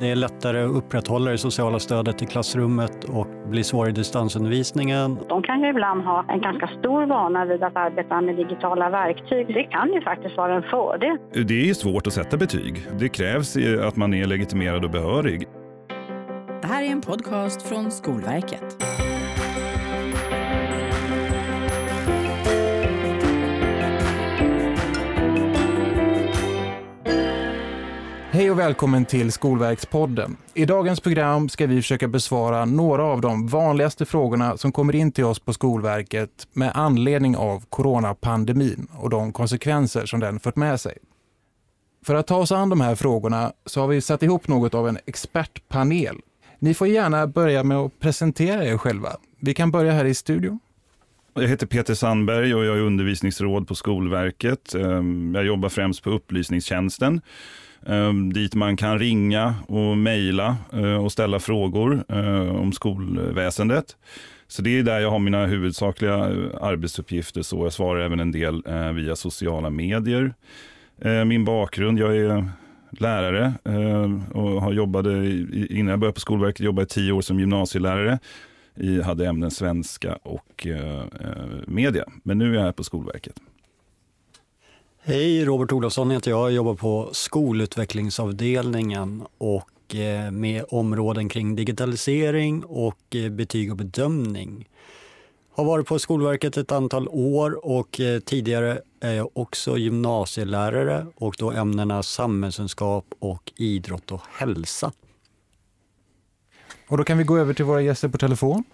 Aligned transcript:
Det 0.00 0.10
är 0.10 0.16
lättare 0.16 0.62
att 0.62 0.70
upprätthålla 0.70 1.30
det 1.30 1.38
sociala 1.38 1.78
stödet 1.78 2.22
i 2.22 2.26
klassrummet 2.26 3.04
och 3.04 3.26
blir 3.46 3.62
svårare 3.62 3.90
i 3.90 3.92
distansundervisningen. 3.92 5.18
De 5.28 5.42
kan 5.42 5.60
ju 5.60 5.70
ibland 5.70 6.02
ha 6.02 6.24
en 6.28 6.40
ganska 6.40 6.66
stor 6.78 7.06
vana 7.06 7.44
vid 7.44 7.62
att 7.62 7.76
arbeta 7.76 8.20
med 8.20 8.36
digitala 8.36 8.90
verktyg. 8.90 9.46
Det 9.46 9.62
kan 9.62 9.92
ju 9.92 10.00
faktiskt 10.00 10.36
vara 10.36 10.54
en 10.54 10.62
fördel. 10.62 11.16
Det 11.46 11.70
är 11.70 11.74
svårt 11.74 12.06
att 12.06 12.12
sätta 12.12 12.36
betyg. 12.36 12.86
Det 12.98 13.08
krävs 13.08 13.56
att 13.86 13.96
man 13.96 14.14
är 14.14 14.26
legitimerad 14.26 14.84
och 14.84 14.90
behörig. 14.90 15.48
Det 16.62 16.68
här 16.68 16.82
är 16.82 16.92
en 16.92 17.00
podcast 17.00 17.62
från 17.62 17.90
Skolverket. 17.90 18.76
Hej 28.40 28.50
och 28.50 28.58
välkommen 28.58 29.04
till 29.04 29.32
Skolverkspodden. 29.32 30.36
I 30.54 30.64
dagens 30.64 31.00
program 31.00 31.48
ska 31.48 31.66
vi 31.66 31.76
försöka 31.76 32.08
besvara 32.08 32.64
några 32.64 33.04
av 33.04 33.20
de 33.20 33.46
vanligaste 33.46 34.06
frågorna 34.06 34.56
som 34.56 34.72
kommer 34.72 34.94
in 34.96 35.12
till 35.12 35.24
oss 35.24 35.38
på 35.38 35.52
Skolverket 35.52 36.46
med 36.52 36.72
anledning 36.74 37.36
av 37.36 37.64
coronapandemin 37.68 38.88
och 38.98 39.10
de 39.10 39.32
konsekvenser 39.32 40.06
som 40.06 40.20
den 40.20 40.40
fört 40.40 40.56
med 40.56 40.80
sig. 40.80 40.98
För 42.04 42.14
att 42.14 42.26
ta 42.26 42.36
oss 42.36 42.52
an 42.52 42.68
de 42.68 42.80
här 42.80 42.94
frågorna 42.94 43.52
så 43.66 43.80
har 43.80 43.88
vi 43.88 44.00
satt 44.00 44.22
ihop 44.22 44.48
något 44.48 44.74
av 44.74 44.88
en 44.88 44.98
expertpanel. 45.06 46.16
Ni 46.58 46.74
får 46.74 46.88
gärna 46.88 47.26
börja 47.26 47.64
med 47.64 47.76
att 47.76 48.00
presentera 48.00 48.64
er 48.64 48.76
själva. 48.76 49.16
Vi 49.40 49.54
kan 49.54 49.70
börja 49.70 49.92
här 49.92 50.04
i 50.04 50.14
studion. 50.14 50.60
Jag 51.34 51.48
heter 51.48 51.66
Peter 51.66 51.94
Sandberg 51.94 52.54
och 52.54 52.64
jag 52.64 52.76
är 52.76 52.80
undervisningsråd 52.80 53.68
på 53.68 53.74
Skolverket. 53.74 54.74
Ehm, 54.74 55.34
jag 55.34 55.44
jobbar 55.44 55.68
främst 55.68 56.02
på 56.02 56.10
upplysningstjänsten 56.10 57.20
ehm, 57.86 58.32
dit 58.32 58.54
man 58.54 58.76
kan 58.76 58.98
ringa 58.98 59.54
och 59.68 59.98
mejla 59.98 60.56
eh, 60.72 61.04
och 61.04 61.12
ställa 61.12 61.38
frågor 61.38 62.04
eh, 62.08 62.56
om 62.56 62.72
skolväsendet. 62.72 63.96
Så 64.48 64.62
det 64.62 64.78
är 64.78 64.82
där 64.82 65.00
jag 65.00 65.10
har 65.10 65.18
mina 65.18 65.46
huvudsakliga 65.46 66.14
eh, 66.14 66.34
arbetsuppgifter. 66.60 67.42
Så 67.42 67.64
jag 67.64 67.72
svarar 67.72 68.00
även 68.00 68.20
en 68.20 68.32
del 68.32 68.62
via 68.94 69.16
sociala 69.16 69.70
medier. 69.70 70.34
Ehm, 71.02 71.28
min 71.28 71.44
bakgrund, 71.44 71.98
jag 71.98 72.16
är 72.16 72.48
lärare 72.90 73.52
och 74.32 74.62
har 74.62 74.72
jobbade, 74.72 75.26
innan 75.70 75.90
jag 75.90 75.98
började 75.98 76.14
på 76.14 76.20
Skolverket, 76.20 76.60
jobbade 76.60 76.82
jag 76.82 76.88
tio 76.88 77.12
år 77.12 77.20
som 77.20 77.40
gymnasielärare. 77.40 78.18
Jag 78.82 79.04
hade 79.04 79.26
ämnen 79.26 79.50
svenska 79.50 80.18
och 80.22 80.66
eh, 80.66 81.00
eh, 81.00 81.06
media. 81.66 82.04
Men 82.22 82.38
nu 82.38 82.50
är 82.50 82.54
jag 82.54 82.62
här 82.62 82.72
på 82.72 82.84
Skolverket. 82.84 83.40
Hej, 85.02 85.44
Robert 85.44 85.72
Olofsson 85.72 86.10
heter 86.10 86.30
jag. 86.30 86.40
Jag 86.40 86.52
jobbar 86.52 86.74
på 86.74 87.08
skolutvecklingsavdelningen 87.12 89.22
och 89.38 89.94
eh, 89.94 90.30
med 90.30 90.64
områden 90.68 91.28
kring 91.28 91.56
digitalisering 91.56 92.64
och 92.64 93.16
eh, 93.16 93.30
betyg 93.30 93.70
och 93.70 93.76
bedömning. 93.76 94.68
Har 95.52 95.64
varit 95.64 95.86
på 95.86 95.98
Skolverket 95.98 96.56
ett 96.56 96.72
antal 96.72 97.08
år 97.08 97.66
och 97.66 98.00
eh, 98.00 98.20
tidigare 98.20 98.80
är 99.00 99.12
jag 99.12 99.30
också 99.32 99.78
gymnasielärare 99.78 101.06
och 101.14 101.34
då 101.38 101.50
ämnena 101.50 102.02
samhällskunskap 102.02 103.04
och 103.18 103.52
idrott 103.56 104.12
och 104.12 104.22
hälsa. 104.32 104.92
Och 106.90 106.96
då 106.96 107.04
kan 107.04 107.18
vi 107.18 107.24
gå 107.24 107.38
över 107.38 107.54
till 107.54 107.64
våra 107.64 107.80
gäster 107.80 108.08
på 108.08 108.18
telefon. 108.18 108.64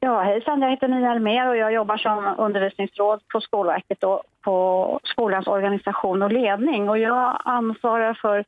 Ja, 0.00 0.22
hejsan, 0.22 0.62
jag 0.62 0.70
heter 0.70 0.88
Nina 0.88 1.10
Almér 1.10 1.48
och 1.48 1.56
jag 1.56 1.72
jobbar 1.72 1.96
som 1.96 2.34
undervisningsråd 2.38 3.20
på 3.32 3.40
Skolverket 3.40 4.04
och 4.04 4.22
på 4.44 5.00
skolans 5.04 5.46
organisation 5.46 6.22
och 6.22 6.32
ledning. 6.32 6.88
Och 6.88 6.98
jag 6.98 7.40
ansvarar 7.44 8.14
för 8.14 8.44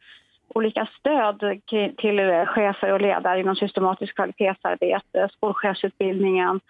olika 0.48 0.88
stöd 0.98 1.60
till 1.98 2.46
chefer 2.46 2.92
och 2.92 3.00
ledare 3.00 3.40
inom 3.40 3.56
systematiskt 3.56 4.14
kvalitetsarbete, 4.14 5.28
skolchefsutbildningen, 5.32 6.60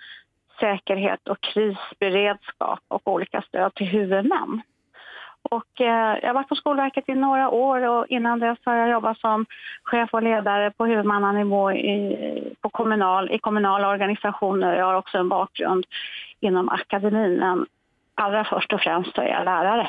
säkerhet 0.60 1.28
och 1.28 1.40
krisberedskap 1.40 2.80
och 2.88 3.08
olika 3.08 3.42
stöd 3.42 3.74
till 3.74 3.86
huvudmän. 3.86 4.62
Och, 5.50 5.80
eh, 5.80 6.18
jag 6.22 6.28
har 6.28 6.34
varit 6.34 6.48
på 6.48 6.54
Skolverket 6.54 7.08
i 7.08 7.14
några 7.14 7.50
år 7.50 7.88
och 7.88 8.06
innan 8.08 8.38
dess 8.38 8.58
har 8.64 8.74
jag 8.74 8.90
jobbat 8.90 9.18
som 9.18 9.46
chef 9.82 10.14
och 10.14 10.22
ledare 10.22 10.70
på 10.70 10.86
huvudmannanivå 10.86 11.72
i, 11.72 12.54
på 12.60 12.68
kommunal, 12.68 13.30
i 13.30 13.38
kommunala 13.38 13.88
organisationer. 13.88 14.76
Jag 14.76 14.86
har 14.86 14.94
också 14.94 15.18
en 15.18 15.28
bakgrund 15.28 15.86
inom 16.40 16.68
akademin, 16.68 17.34
men 17.38 17.66
allra 18.14 18.44
först 18.44 18.72
och 18.72 18.80
främst 18.80 19.14
så 19.14 19.20
är 19.20 19.28
jag 19.28 19.44
lärare. 19.44 19.88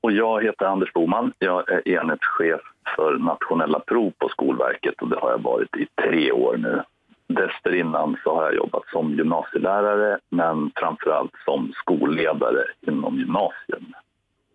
Och 0.00 0.12
jag 0.12 0.44
heter 0.44 0.66
Anders 0.66 0.92
Boman. 0.92 1.32
Jag 1.38 1.70
är 1.70 1.88
enhetschef 1.88 2.60
för 2.96 3.18
nationella 3.18 3.80
prov 3.80 4.12
på 4.18 4.28
Skolverket 4.28 5.02
och 5.02 5.08
det 5.08 5.18
har 5.20 5.30
jag 5.30 5.42
varit 5.42 5.76
i 5.76 5.86
tre 6.02 6.32
år 6.32 6.56
nu. 6.56 6.82
Dessförinnan 7.28 8.16
så 8.24 8.34
har 8.34 8.42
jag 8.42 8.54
jobbat 8.54 8.82
som 8.92 9.14
gymnasielärare 9.14 10.18
men 10.30 10.70
framförallt 10.76 11.32
som 11.44 11.72
skolledare 11.74 12.64
inom 12.86 13.18
gymnasium. 13.18 13.92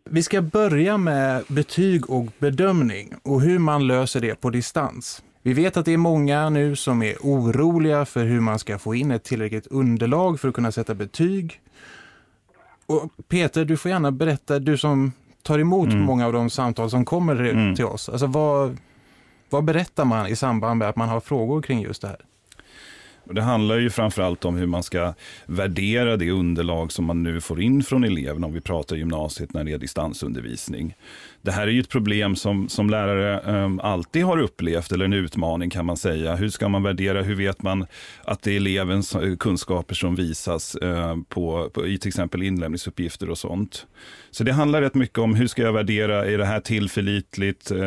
Vi 0.10 0.24
ska 0.24 0.42
börja 0.42 0.98
med 0.98 1.44
betyg 1.48 2.10
och 2.10 2.26
bedömning 2.40 3.14
och 3.24 3.42
hur 3.42 3.60
man 3.60 3.88
löser 3.88 4.22
det 4.22 4.42
på 4.42 4.50
distans. 4.50 5.24
Vi 5.42 5.54
vet 5.54 5.78
att 5.78 5.86
det 5.86 5.94
är 5.94 5.98
många 5.98 6.50
nu 6.50 6.76
som 6.76 7.04
är 7.04 7.16
oroliga 7.22 8.06
för 8.06 8.24
hur 8.24 8.40
man 8.40 8.60
ska 8.60 8.78
få 8.78 8.96
in 8.96 9.12
ett 9.12 9.24
tillräckligt 9.24 9.68
underlag 9.68 10.40
för 10.40 10.48
att 10.48 10.54
kunna 10.54 10.72
sätta 10.72 10.94
betyg. 10.94 11.62
Och 12.86 13.12
Peter, 13.28 13.66
du 13.66 13.78
får 13.78 13.92
gärna 13.92 14.12
berätta, 14.12 14.60
du 14.60 14.78
som 14.78 15.12
tar 15.44 15.60
emot 15.60 15.90
mm. 15.90 16.02
många 16.02 16.26
av 16.26 16.34
de 16.34 16.50
samtal 16.50 16.90
som 16.90 17.06
kommer 17.06 17.36
mm. 17.36 17.76
till 17.76 17.86
oss. 17.86 18.10
Alltså 18.10 18.26
vad, 18.26 18.78
vad 19.50 19.64
berättar 19.64 20.06
man 20.06 20.28
i 20.28 20.36
samband 20.36 20.78
med 20.78 20.90
att 20.90 20.96
man 20.96 21.10
har 21.10 21.20
frågor 21.20 21.62
kring 21.62 21.82
just 21.82 22.02
det 22.02 22.08
här? 22.08 22.20
Det 23.32 23.42
handlar 23.42 23.78
ju 23.78 23.90
framförallt 23.90 24.46
om 24.46 24.56
hur 24.56 24.68
man 24.68 24.84
ska 24.84 25.14
värdera 25.46 26.18
det 26.18 26.32
underlag 26.32 26.92
som 26.92 27.06
man 27.06 27.24
nu 27.24 27.42
får 27.42 27.62
in 27.62 27.84
från 27.84 28.04
eleverna 28.04 28.48
om 28.48 28.54
vi 28.54 28.62
pratar 28.62 28.96
gymnasiet 28.96 29.54
när 29.54 29.64
det 29.64 29.72
är 29.72 29.78
distansundervisning. 29.78 30.96
Det 31.42 31.52
här 31.52 31.68
är 31.68 31.72
ju 31.72 31.80
ett 31.80 31.90
problem 31.90 32.36
som, 32.36 32.70
som 32.70 32.90
lärare 32.90 33.64
um, 33.64 33.80
alltid 33.80 34.24
har 34.24 34.38
upplevt, 34.38 34.92
eller 34.92 35.06
en 35.06 35.14
utmaning 35.14 35.70
kan 35.70 35.86
man 35.86 35.98
säga. 35.98 36.36
Hur 36.36 36.50
ska 36.50 36.70
man 36.70 36.84
värdera, 36.84 37.22
hur 37.22 37.36
vet 37.36 37.62
man 37.62 37.86
att 38.24 38.42
det 38.42 38.52
är 38.52 38.58
elevens 38.58 39.16
eh, 39.16 39.36
kunskaper 39.36 39.96
som 39.96 40.16
visas 40.16 40.78
uh, 40.84 41.16
på, 41.30 41.70
på, 41.74 41.88
i 41.88 41.98
till 41.98 42.08
exempel 42.08 42.44
inlämningsuppgifter 42.44 43.30
och 43.30 43.38
sånt. 43.38 43.88
Så 44.32 44.44
det 44.44 44.54
handlar 44.54 44.82
rätt 44.82 44.96
mycket 44.96 45.18
om 45.18 45.36
hur 45.36 45.48
ska 45.48 45.62
jag 45.62 45.74
värdera, 45.74 46.26
är 46.26 46.38
det 46.38 46.46
här 46.46 46.60
tillförlitligt 46.60 47.72
uh, 47.72 47.82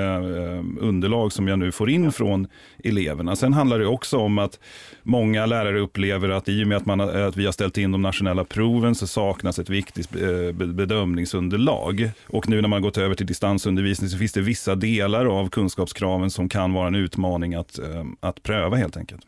underlag 0.80 1.32
som 1.32 1.48
jag 1.48 1.58
nu 1.58 1.72
får 1.72 1.90
in 1.90 2.12
från 2.12 2.46
eleverna. 2.84 3.36
Sen 3.36 3.52
handlar 3.52 3.78
det 3.78 3.86
också 3.86 4.18
om 4.18 4.38
att 4.38 4.58
många 5.02 5.46
lärare 5.46 5.80
upplever 5.80 6.28
att 6.28 6.48
i 6.48 6.64
och 6.64 6.68
med 6.68 6.76
att, 6.76 6.86
man, 6.86 7.00
att 7.00 7.36
vi 7.36 7.44
har 7.44 7.52
ställt 7.52 7.78
in 7.78 7.92
de 7.92 8.02
nationella 8.02 8.44
proven 8.44 8.94
så 8.94 9.06
saknas 9.06 9.58
ett 9.58 9.70
viktigt 9.70 10.10
bedömningsunderlag. 10.54 12.10
Och 12.26 12.48
nu 12.48 12.60
när 12.60 12.68
man 12.68 12.82
gått 12.82 12.98
över 12.98 13.14
till 13.14 13.26
distans 13.26 13.42
distansundervisning 13.52 14.10
så 14.10 14.18
finns 14.18 14.32
det 14.32 14.40
vissa 14.40 14.74
delar 14.74 15.26
av 15.26 15.48
kunskapskraven 15.48 16.30
som 16.30 16.48
kan 16.48 16.72
vara 16.72 16.86
en 16.86 16.94
utmaning 16.94 17.54
att, 17.54 17.78
eh, 17.78 18.04
att 18.20 18.42
pröva 18.42 18.76
helt 18.76 18.96
enkelt. 18.96 19.22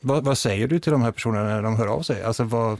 Vad, 0.00 0.24
vad, 0.24 0.38
säger 0.38 0.68
du 0.68 0.78
till 0.78 0.92
de 0.92 1.02
här 1.02 1.12
personerna 1.12 1.44
när 1.44 1.62
de 1.62 1.76
hör 1.76 1.86
av 1.86 2.02
sig? 2.02 2.22
Alltså 2.22 2.44
vad, 2.44 2.78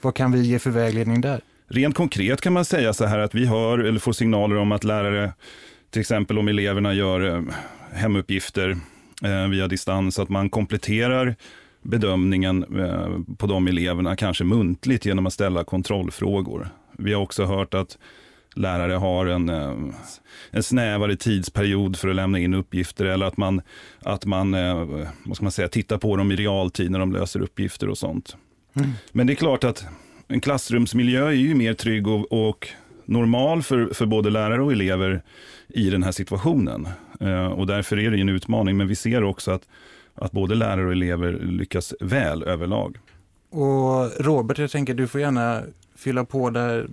vad 0.00 0.14
kan 0.14 0.32
vi 0.32 0.42
ge 0.42 0.58
för 0.58 0.70
vägledning 0.70 1.20
där? 1.20 1.40
Rent 1.68 1.96
konkret 1.96 2.40
kan 2.40 2.52
man 2.52 2.64
säga 2.64 2.92
så 2.92 3.04
här 3.04 3.18
att 3.18 3.34
vi 3.34 3.46
hör 3.46 3.78
eller 3.78 3.98
får 3.98 4.12
signaler 4.12 4.56
om 4.56 4.72
att 4.72 4.84
lärare, 4.84 5.32
till 5.90 6.00
exempel 6.00 6.38
om 6.38 6.48
eleverna 6.48 6.94
gör 6.94 7.34
eh, 7.34 7.42
hemuppgifter 7.92 8.76
eh, 9.22 9.48
via 9.48 9.68
distans, 9.68 10.18
att 10.18 10.28
man 10.28 10.50
kompletterar 10.50 11.36
bedömningen 11.82 12.64
på 13.38 13.46
de 13.46 13.68
eleverna, 13.68 14.16
kanske 14.16 14.44
muntligt 14.44 15.06
genom 15.06 15.26
att 15.26 15.32
ställa 15.32 15.64
kontrollfrågor. 15.64 16.68
Vi 16.98 17.12
har 17.12 17.22
också 17.22 17.44
hört 17.44 17.74
att 17.74 17.98
lärare 18.54 18.92
har 18.92 19.26
en, 19.26 19.48
eh, 19.48 19.74
en 20.50 20.62
snävare 20.62 21.16
tidsperiod 21.16 21.96
för 21.96 22.08
att 22.08 22.16
lämna 22.16 22.38
in 22.38 22.54
uppgifter 22.54 23.04
eller 23.04 23.26
att 23.26 23.36
man, 23.36 23.62
att 24.02 24.26
man, 24.26 24.54
eh, 24.54 25.04
vad 25.24 25.36
ska 25.36 25.44
man 25.44 25.52
säga, 25.52 25.68
tittar 25.68 25.98
på 25.98 26.16
dem 26.16 26.32
i 26.32 26.36
realtid 26.36 26.90
när 26.90 26.98
de 26.98 27.12
löser 27.12 27.40
uppgifter 27.40 27.88
och 27.88 27.98
sånt. 27.98 28.36
Mm. 28.76 28.90
Men 29.12 29.26
det 29.26 29.32
är 29.32 29.34
klart 29.34 29.64
att 29.64 29.86
en 30.28 30.40
klassrumsmiljö 30.40 31.26
är 31.26 31.32
ju 31.32 31.54
mer 31.54 31.74
trygg 31.74 32.08
och, 32.08 32.48
och 32.48 32.68
normal 33.04 33.62
för, 33.62 33.94
för 33.94 34.06
både 34.06 34.30
lärare 34.30 34.62
och 34.62 34.72
elever 34.72 35.22
i 35.68 35.90
den 35.90 36.02
här 36.02 36.12
situationen. 36.12 36.88
Eh, 37.20 37.46
och 37.46 37.66
därför 37.66 37.98
är 37.98 38.10
det 38.10 38.20
en 38.20 38.28
utmaning, 38.28 38.76
men 38.76 38.88
vi 38.88 38.96
ser 38.96 39.24
också 39.24 39.50
att, 39.50 39.62
att 40.14 40.32
både 40.32 40.54
lärare 40.54 40.86
och 40.86 40.92
elever 40.92 41.32
lyckas 41.32 41.94
väl 42.00 42.42
överlag. 42.42 42.98
Och 43.50 44.24
Robert, 44.24 44.58
jag 44.58 44.70
tänker 44.70 44.94
du 44.94 45.06
får 45.06 45.20
gärna 45.20 45.62
fylla 45.96 46.24
på 46.24 46.50
där 46.50 46.88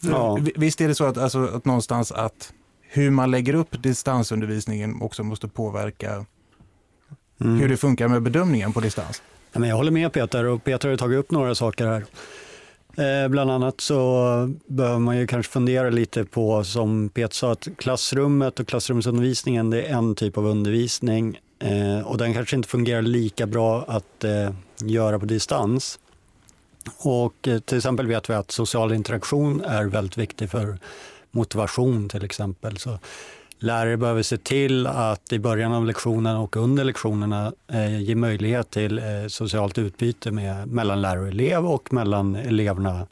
Ja. 0.00 0.38
Visst 0.56 0.80
är 0.80 0.88
det 0.88 0.94
så 0.94 1.04
att, 1.04 1.18
alltså, 1.18 1.44
att 1.44 1.64
någonstans 1.64 2.12
att 2.12 2.52
hur 2.80 3.10
man 3.10 3.30
lägger 3.30 3.54
upp 3.54 3.82
distansundervisningen 3.82 5.02
också 5.02 5.22
måste 5.22 5.48
påverka 5.48 6.26
mm. 7.40 7.58
hur 7.60 7.68
det 7.68 7.76
funkar 7.76 8.08
med 8.08 8.22
bedömningen 8.22 8.72
på 8.72 8.80
distans? 8.80 9.22
jag 9.52 9.76
håller 9.76 9.90
med 9.90 10.12
Peter 10.12 10.44
och 10.44 10.64
Peter 10.64 10.88
har 10.88 10.96
tagit 10.96 11.18
upp 11.18 11.30
några 11.30 11.54
saker 11.54 11.86
här. 11.86 12.04
Eh, 12.98 13.28
bland 13.28 13.50
annat 13.50 13.80
så 13.80 14.54
behöver 14.66 14.98
man 14.98 15.18
ju 15.18 15.26
kanske 15.26 15.52
fundera 15.52 15.90
lite 15.90 16.24
på, 16.24 16.64
som 16.64 17.08
Peter 17.08 17.34
sa, 17.34 17.52
att 17.52 17.68
klassrummet 17.78 18.60
och 18.60 18.68
klassrumsundervisningen 18.68 19.70
det 19.70 19.82
är 19.82 19.94
en 19.94 20.14
typ 20.14 20.38
av 20.38 20.46
undervisning 20.46 21.38
eh, 21.58 22.06
och 22.06 22.18
den 22.18 22.34
kanske 22.34 22.56
inte 22.56 22.68
fungerar 22.68 23.02
lika 23.02 23.46
bra 23.46 23.84
att 23.88 24.24
eh, 24.24 24.50
göra 24.78 25.18
på 25.18 25.26
distans. 25.26 25.98
Och 26.98 27.48
eh, 27.48 27.58
till 27.58 27.76
exempel 27.76 28.06
vet 28.06 28.30
vi 28.30 28.34
att 28.34 28.50
social 28.50 28.92
interaktion 28.92 29.64
är 29.64 29.84
väldigt 29.84 30.18
viktig 30.18 30.50
för 30.50 30.78
motivation 31.30 32.08
till 32.08 32.24
exempel. 32.24 32.78
Så 32.78 32.98
lärare 33.58 33.96
behöver 33.96 34.22
se 34.22 34.36
till 34.36 34.86
att 34.86 35.32
i 35.32 35.38
början 35.38 35.72
av 35.72 35.86
lektionen 35.86 36.36
och 36.36 36.56
under 36.56 36.84
lektionerna 36.84 37.52
eh, 37.68 38.00
ge 38.00 38.14
möjlighet 38.14 38.70
till 38.70 38.98
eh, 38.98 39.04
socialt 39.28 39.78
utbyte 39.78 40.30
med, 40.30 40.68
mellan 40.68 41.02
lärare 41.02 41.20
och 41.20 41.28
elev 41.28 41.66
och 41.66 41.92
mellan 41.92 42.36
eleverna 42.36 43.06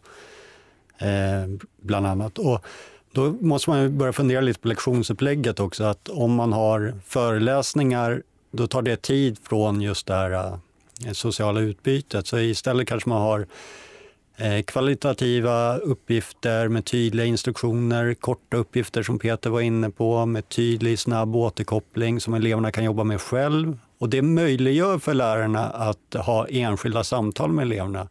eh, 0.99 1.67
bland 1.81 2.07
annat. 2.07 2.39
Och 2.39 2.65
då 3.13 3.33
måste 3.41 3.71
man 3.71 3.99
börja 3.99 4.13
fundera 4.13 4.41
lite 4.41 4.61
på 4.61 4.69
lektionsupplägget 4.69 5.61
också, 5.61 5.85
att 5.85 6.09
om 6.09 6.35
man 6.35 6.53
har 6.53 6.95
föreläsningar 7.07 8.23
då 8.51 8.67
tar 8.67 8.83
det 8.83 9.03
tid 9.03 9.39
från 9.43 9.81
just 9.81 10.07
det 10.07 10.15
här 10.15 10.31
eh, 10.31 10.57
Eh, 11.05 11.13
sociala 11.13 11.61
utbytet. 11.61 12.27
Så 12.27 12.39
istället 12.39 12.89
kanske 12.89 13.09
man 13.09 13.23
har 13.23 13.47
eh, 14.37 14.63
kvalitativa 14.63 15.77
uppgifter 15.77 16.69
med 16.69 16.85
tydliga 16.85 17.27
instruktioner, 17.27 18.15
korta 18.15 18.57
uppgifter 18.57 19.03
som 19.03 19.19
Peter 19.19 19.51
var 19.51 19.61
inne 19.61 19.91
på 19.91 20.27
med 20.27 20.49
tydlig 20.49 20.99
snabb 20.99 21.37
återkoppling 21.37 22.21
som 22.21 22.35
eleverna 22.35 22.73
kan 22.73 22.85
jobba 22.85 23.05
med 23.05 23.21
själv. 23.21 23.79
Och 23.99 24.09
det 24.09 24.23
möjliggör 24.23 24.99
för 24.99 25.15
lärarna 25.15 25.71
att 25.71 26.15
ha 26.15 26.47
enskilda 26.47 27.05
samtal 27.05 27.53
med 27.53 27.63
eleverna 27.63 28.09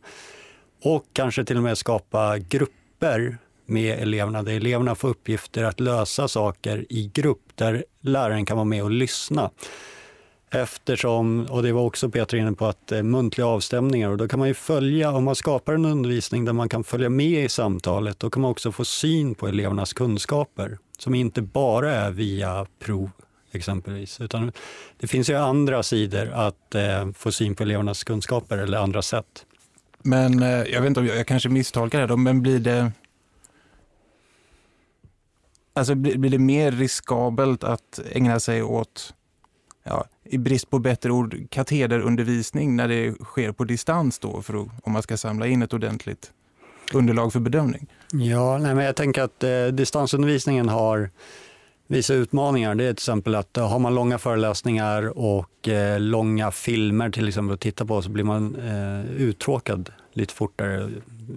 och 0.83 1.05
kanske 1.13 1.45
till 1.45 1.57
och 1.57 1.63
med 1.63 1.77
skapa 1.77 2.37
grupper 2.37 3.37
med 3.65 3.99
eleverna 3.99 4.43
där 4.43 4.53
eleverna 4.53 4.95
får 4.95 5.09
uppgifter 5.09 5.63
att 5.63 5.79
lösa 5.79 6.27
saker 6.27 6.85
i 6.89 7.11
grupp 7.13 7.41
där 7.55 7.85
läraren 8.01 8.45
kan 8.45 8.57
vara 8.57 8.65
med 8.65 8.83
och 8.83 8.91
lyssna. 8.91 9.51
Eftersom, 10.55 11.45
och 11.50 11.63
det 11.63 11.71
var 11.71 11.81
också 11.81 12.09
Peter 12.09 12.38
inne 12.38 12.53
på, 12.53 12.65
att 12.65 12.91
eh, 12.91 13.03
muntliga 13.03 13.47
avstämningar 13.47 14.09
och 14.09 14.17
då 14.17 14.27
kan 14.27 14.39
man 14.39 14.47
ju 14.47 14.53
följa, 14.53 15.11
om 15.11 15.23
man 15.23 15.35
skapar 15.35 15.73
en 15.73 15.85
undervisning 15.85 16.45
där 16.45 16.53
man 16.53 16.69
kan 16.69 16.83
följa 16.83 17.09
med 17.09 17.45
i 17.45 17.50
samtalet, 17.50 18.19
då 18.19 18.29
kan 18.29 18.41
man 18.41 18.51
också 18.51 18.71
få 18.71 18.85
syn 18.85 19.35
på 19.35 19.47
elevernas 19.47 19.94
kunskaper 19.94 20.77
som 20.97 21.15
inte 21.15 21.41
bara 21.41 21.91
är 21.91 22.11
via 22.11 22.65
prov 22.79 23.09
exempelvis, 23.51 24.21
utan 24.21 24.51
det 25.00 25.07
finns 25.07 25.29
ju 25.29 25.35
andra 25.35 25.83
sidor 25.83 26.31
att 26.33 26.75
eh, 26.75 27.11
få 27.11 27.31
syn 27.31 27.55
på 27.55 27.63
elevernas 27.63 28.03
kunskaper 28.03 28.57
eller 28.57 28.77
andra 28.77 29.01
sätt. 29.01 29.45
Men 30.01 30.44
eh, 30.44 30.50
jag 30.50 30.81
vet 30.81 30.88
inte 30.88 31.00
om 31.00 31.07
jag, 31.07 31.17
jag 31.17 31.27
kanske 31.27 31.50
misstolkar 31.50 32.01
det 32.01 32.07
då, 32.07 32.17
men 32.17 32.41
blir 32.41 32.59
det 32.59 32.91
Alltså 35.75 35.95
blir, 35.95 36.17
blir 36.17 36.31
det 36.31 36.39
mer 36.39 36.71
riskabelt 36.71 37.63
att 37.63 38.00
ägna 38.11 38.39
sig 38.39 38.63
åt 38.63 39.13
ja, 39.83 40.05
i 40.23 40.37
brist 40.37 40.69
på 40.69 40.79
bättre 40.79 41.11
ord, 41.11 41.35
katederundervisning 41.49 42.75
när 42.75 42.87
det 42.87 43.13
sker 43.23 43.51
på 43.51 43.63
distans 43.63 44.19
då, 44.19 44.41
för 44.41 44.61
att, 44.61 44.67
om 44.83 44.93
man 44.93 45.03
ska 45.03 45.17
samla 45.17 45.47
in 45.47 45.61
ett 45.61 45.73
ordentligt 45.73 46.31
underlag 46.93 47.33
för 47.33 47.39
bedömning? 47.39 47.87
Ja, 48.11 48.57
nej, 48.57 48.75
men 48.75 48.85
jag 48.85 48.95
tänker 48.95 49.21
att 49.21 49.43
eh, 49.43 49.65
distansundervisningen 49.65 50.69
har 50.69 51.09
vissa 51.87 52.13
utmaningar. 52.13 52.75
Det 52.75 52.83
är 52.83 52.93
till 52.93 52.93
exempel 52.93 53.35
att 53.35 53.57
eh, 53.57 53.69
har 53.69 53.79
man 53.79 53.95
långa 53.95 54.17
föreläsningar 54.17 55.17
och 55.17 55.67
eh, 55.67 55.99
långa 55.99 56.51
filmer 56.51 57.09
till 57.09 57.27
exempel 57.27 57.53
att 57.53 57.59
titta 57.59 57.85
på 57.85 58.01
så 58.01 58.09
blir 58.09 58.23
man 58.23 58.55
eh, 58.55 59.21
uttråkad 59.21 59.89
lite 60.13 60.33
fortare 60.33 60.89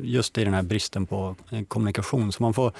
just 0.02 0.38
i 0.38 0.44
den 0.44 0.54
här 0.54 0.62
bristen 0.62 1.06
på 1.06 1.36
eh, 1.50 1.62
kommunikation. 1.62 2.32
Så 2.32 2.42
man 2.42 2.54
får 2.54 2.72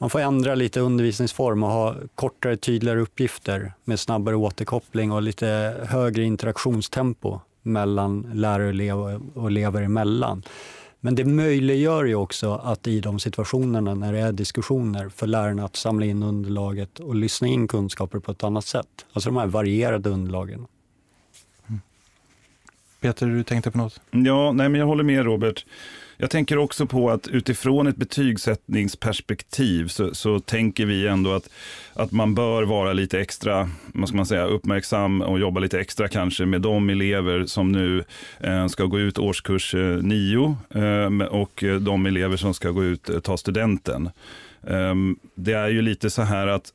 man 0.00 0.10
får 0.10 0.20
ändra 0.20 0.54
lite 0.54 0.80
undervisningsform 0.80 1.62
och 1.62 1.70
ha 1.70 1.96
kortare, 2.14 2.56
tydligare 2.56 3.00
uppgifter 3.00 3.72
med 3.84 4.00
snabbare 4.00 4.36
återkoppling 4.36 5.12
och 5.12 5.22
lite 5.22 5.76
högre 5.88 6.24
interaktionstempo 6.24 7.40
mellan 7.62 8.30
lärare 8.34 8.64
och 8.64 8.70
elever 8.70 9.20
och 9.34 9.46
elever 9.46 9.82
emellan. 9.82 10.42
Men 11.00 11.14
det 11.14 11.24
möjliggör 11.24 12.04
ju 12.04 12.14
också 12.14 12.54
att 12.54 12.86
i 12.86 13.00
de 13.00 13.18
situationerna 13.18 13.94
när 13.94 14.12
det 14.12 14.18
är 14.18 14.32
diskussioner 14.32 15.08
för 15.08 15.26
lärarna 15.26 15.64
att 15.64 15.76
samla 15.76 16.06
in 16.06 16.22
underlaget 16.22 17.00
och 17.00 17.14
lyssna 17.14 17.48
in 17.48 17.68
kunskaper 17.68 18.18
på 18.18 18.32
ett 18.32 18.44
annat 18.44 18.64
sätt. 18.64 19.06
Alltså 19.12 19.30
de 19.30 19.36
här 19.36 19.46
varierade 19.46 20.10
underlagen. 20.10 20.66
Mm. 21.68 21.80
Peter, 23.00 23.26
du 23.26 23.42
tänkte 23.42 23.70
på 23.70 23.78
något? 23.78 24.00
Ja, 24.10 24.52
nej, 24.52 24.68
men 24.68 24.74
jag 24.74 24.86
håller 24.86 25.04
med 25.04 25.24
Robert. 25.24 25.64
Jag 26.20 26.30
tänker 26.30 26.58
också 26.58 26.86
på 26.86 27.10
att 27.10 27.28
utifrån 27.28 27.86
ett 27.86 27.96
betygssättningsperspektiv 27.96 29.88
så, 29.88 30.14
så 30.14 30.40
tänker 30.40 30.86
vi 30.86 31.06
ändå 31.06 31.32
att, 31.32 31.50
att 31.94 32.12
man 32.12 32.34
bör 32.34 32.62
vara 32.62 32.92
lite 32.92 33.20
extra 33.20 33.70
vad 33.86 34.08
ska 34.08 34.16
man 34.16 34.26
säga, 34.26 34.44
uppmärksam 34.44 35.20
och 35.22 35.40
jobba 35.40 35.60
lite 35.60 35.80
extra 35.80 36.08
kanske 36.08 36.46
med 36.46 36.60
de 36.60 36.90
elever 36.90 37.46
som 37.46 37.72
nu 37.72 38.04
eh, 38.40 38.66
ska 38.66 38.84
gå 38.84 38.98
ut 38.98 39.18
årskurs 39.18 39.74
eh, 39.74 39.96
9 40.02 40.56
eh, 40.70 41.26
och 41.26 41.64
eh, 41.64 41.76
de 41.76 42.06
elever 42.06 42.36
som 42.36 42.54
ska 42.54 42.70
gå 42.70 42.84
ut 42.84 43.10
eh, 43.10 43.20
ta 43.20 43.36
studenten. 43.36 44.10
Eh, 44.66 44.94
det 45.34 45.52
är 45.52 45.68
ju 45.68 45.82
lite 45.82 46.10
så 46.10 46.22
här 46.22 46.46
att 46.46 46.72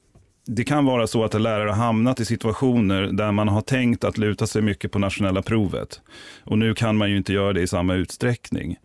det 0.47 0.63
kan 0.63 0.85
vara 0.85 1.07
så 1.07 1.23
att 1.23 1.33
en 1.33 1.43
lärare 1.43 1.69
har 1.69 1.85
hamnat 1.85 2.19
i 2.19 2.25
situationer 2.25 3.01
där 3.01 3.31
man 3.31 3.47
har 3.47 3.61
tänkt 3.61 4.03
att 4.03 4.17
luta 4.17 4.47
sig 4.47 4.61
mycket 4.61 4.91
på 4.91 4.99
nationella 4.99 5.41
provet. 5.41 6.01
Och 6.43 6.57
nu 6.57 6.73
kan 6.73 6.97
man 6.97 7.11
ju 7.11 7.17
inte 7.17 7.33
göra 7.33 7.53
det 7.53 7.61
i 7.61 7.67
samma 7.67 7.93
utsträckning. 7.93 8.77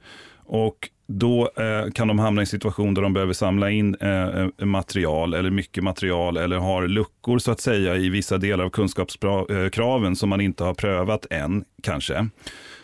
Och 0.52 0.88
då 1.06 1.50
eh, 1.56 1.90
kan 1.92 2.08
de 2.08 2.18
hamna 2.18 2.40
i 2.40 2.42
en 2.42 2.46
situation 2.46 2.94
där 2.94 3.02
de 3.02 3.12
behöver 3.12 3.32
samla 3.32 3.70
in 3.70 3.94
eh, 3.94 4.46
material 4.66 5.34
eller 5.34 5.50
mycket 5.50 5.84
material 5.84 6.36
eller 6.36 6.56
har 6.56 6.88
luckor 6.88 7.38
så 7.38 7.50
att 7.50 7.60
säga 7.60 7.96
i 7.96 8.08
vissa 8.08 8.38
delar 8.38 8.64
av 8.64 8.70
kunskapskraven 8.70 10.16
som 10.16 10.28
man 10.28 10.40
inte 10.40 10.64
har 10.64 10.74
prövat 10.74 11.26
än 11.30 11.64
kanske. 11.82 12.28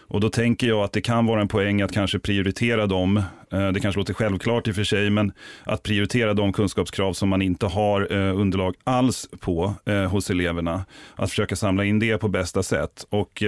Och 0.08 0.20
då 0.20 0.28
tänker 0.28 0.66
jag 0.66 0.80
att 0.80 0.92
det 0.92 1.00
kan 1.00 1.26
vara 1.26 1.40
en 1.40 1.48
poäng 1.48 1.82
att 1.82 1.92
kanske 1.92 2.18
prioritera 2.18 2.86
dem, 2.86 3.16
eh, 3.52 3.68
det 3.68 3.80
kanske 3.80 3.98
låter 3.98 4.14
självklart 4.14 4.68
i 4.68 4.70
och 4.70 4.74
för 4.74 4.84
sig, 4.84 5.10
men 5.10 5.32
att 5.64 5.82
prioritera 5.82 6.34
de 6.34 6.52
kunskapskrav 6.52 7.12
som 7.12 7.28
man 7.28 7.42
inte 7.42 7.66
har 7.66 8.12
eh, 8.12 8.40
underlag 8.40 8.74
alls 8.84 9.28
på 9.40 9.74
eh, 9.84 10.04
hos 10.04 10.30
eleverna. 10.30 10.84
Att 11.16 11.30
försöka 11.30 11.56
samla 11.56 11.84
in 11.84 11.98
det 11.98 12.18
på 12.18 12.28
bästa 12.28 12.62
sätt. 12.62 13.06
Och 13.10 13.42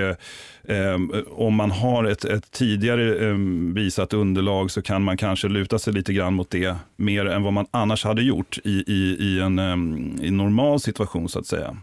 ehm, 0.68 1.12
om 1.30 1.54
man 1.54 1.70
har 1.70 2.04
ett, 2.04 2.24
ett 2.24 2.50
tidigare 2.50 3.30
ehm, 3.30 3.74
visat 3.74 4.12
underlag 4.12 4.70
så 4.70 4.82
kan 4.82 5.02
man 5.02 5.16
kanske 5.16 5.48
luta 5.48 5.78
sig 5.78 5.92
lite 5.92 6.12
grann 6.12 6.34
mot 6.34 6.50
det 6.50 6.76
mer 6.96 7.26
än 7.26 7.42
vad 7.42 7.52
man 7.52 7.66
annars 7.70 8.04
hade 8.04 8.22
gjort 8.22 8.58
i, 8.64 8.84
i, 8.86 9.16
i 9.20 9.40
en 9.40 9.58
ehm, 9.58 10.18
i 10.22 10.30
normal 10.30 10.80
situation 10.80 11.28
så 11.28 11.38
att 11.38 11.46
säga. 11.46 11.76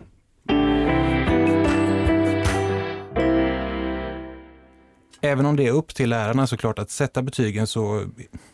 Även 5.22 5.46
om 5.46 5.56
det 5.56 5.68
är 5.68 5.72
upp 5.72 5.88
till 5.88 6.10
lärarna 6.10 6.48
såklart 6.48 6.80
att 6.80 6.90
sätta 6.90 7.22
betygen 7.22 7.68
så 7.68 8.02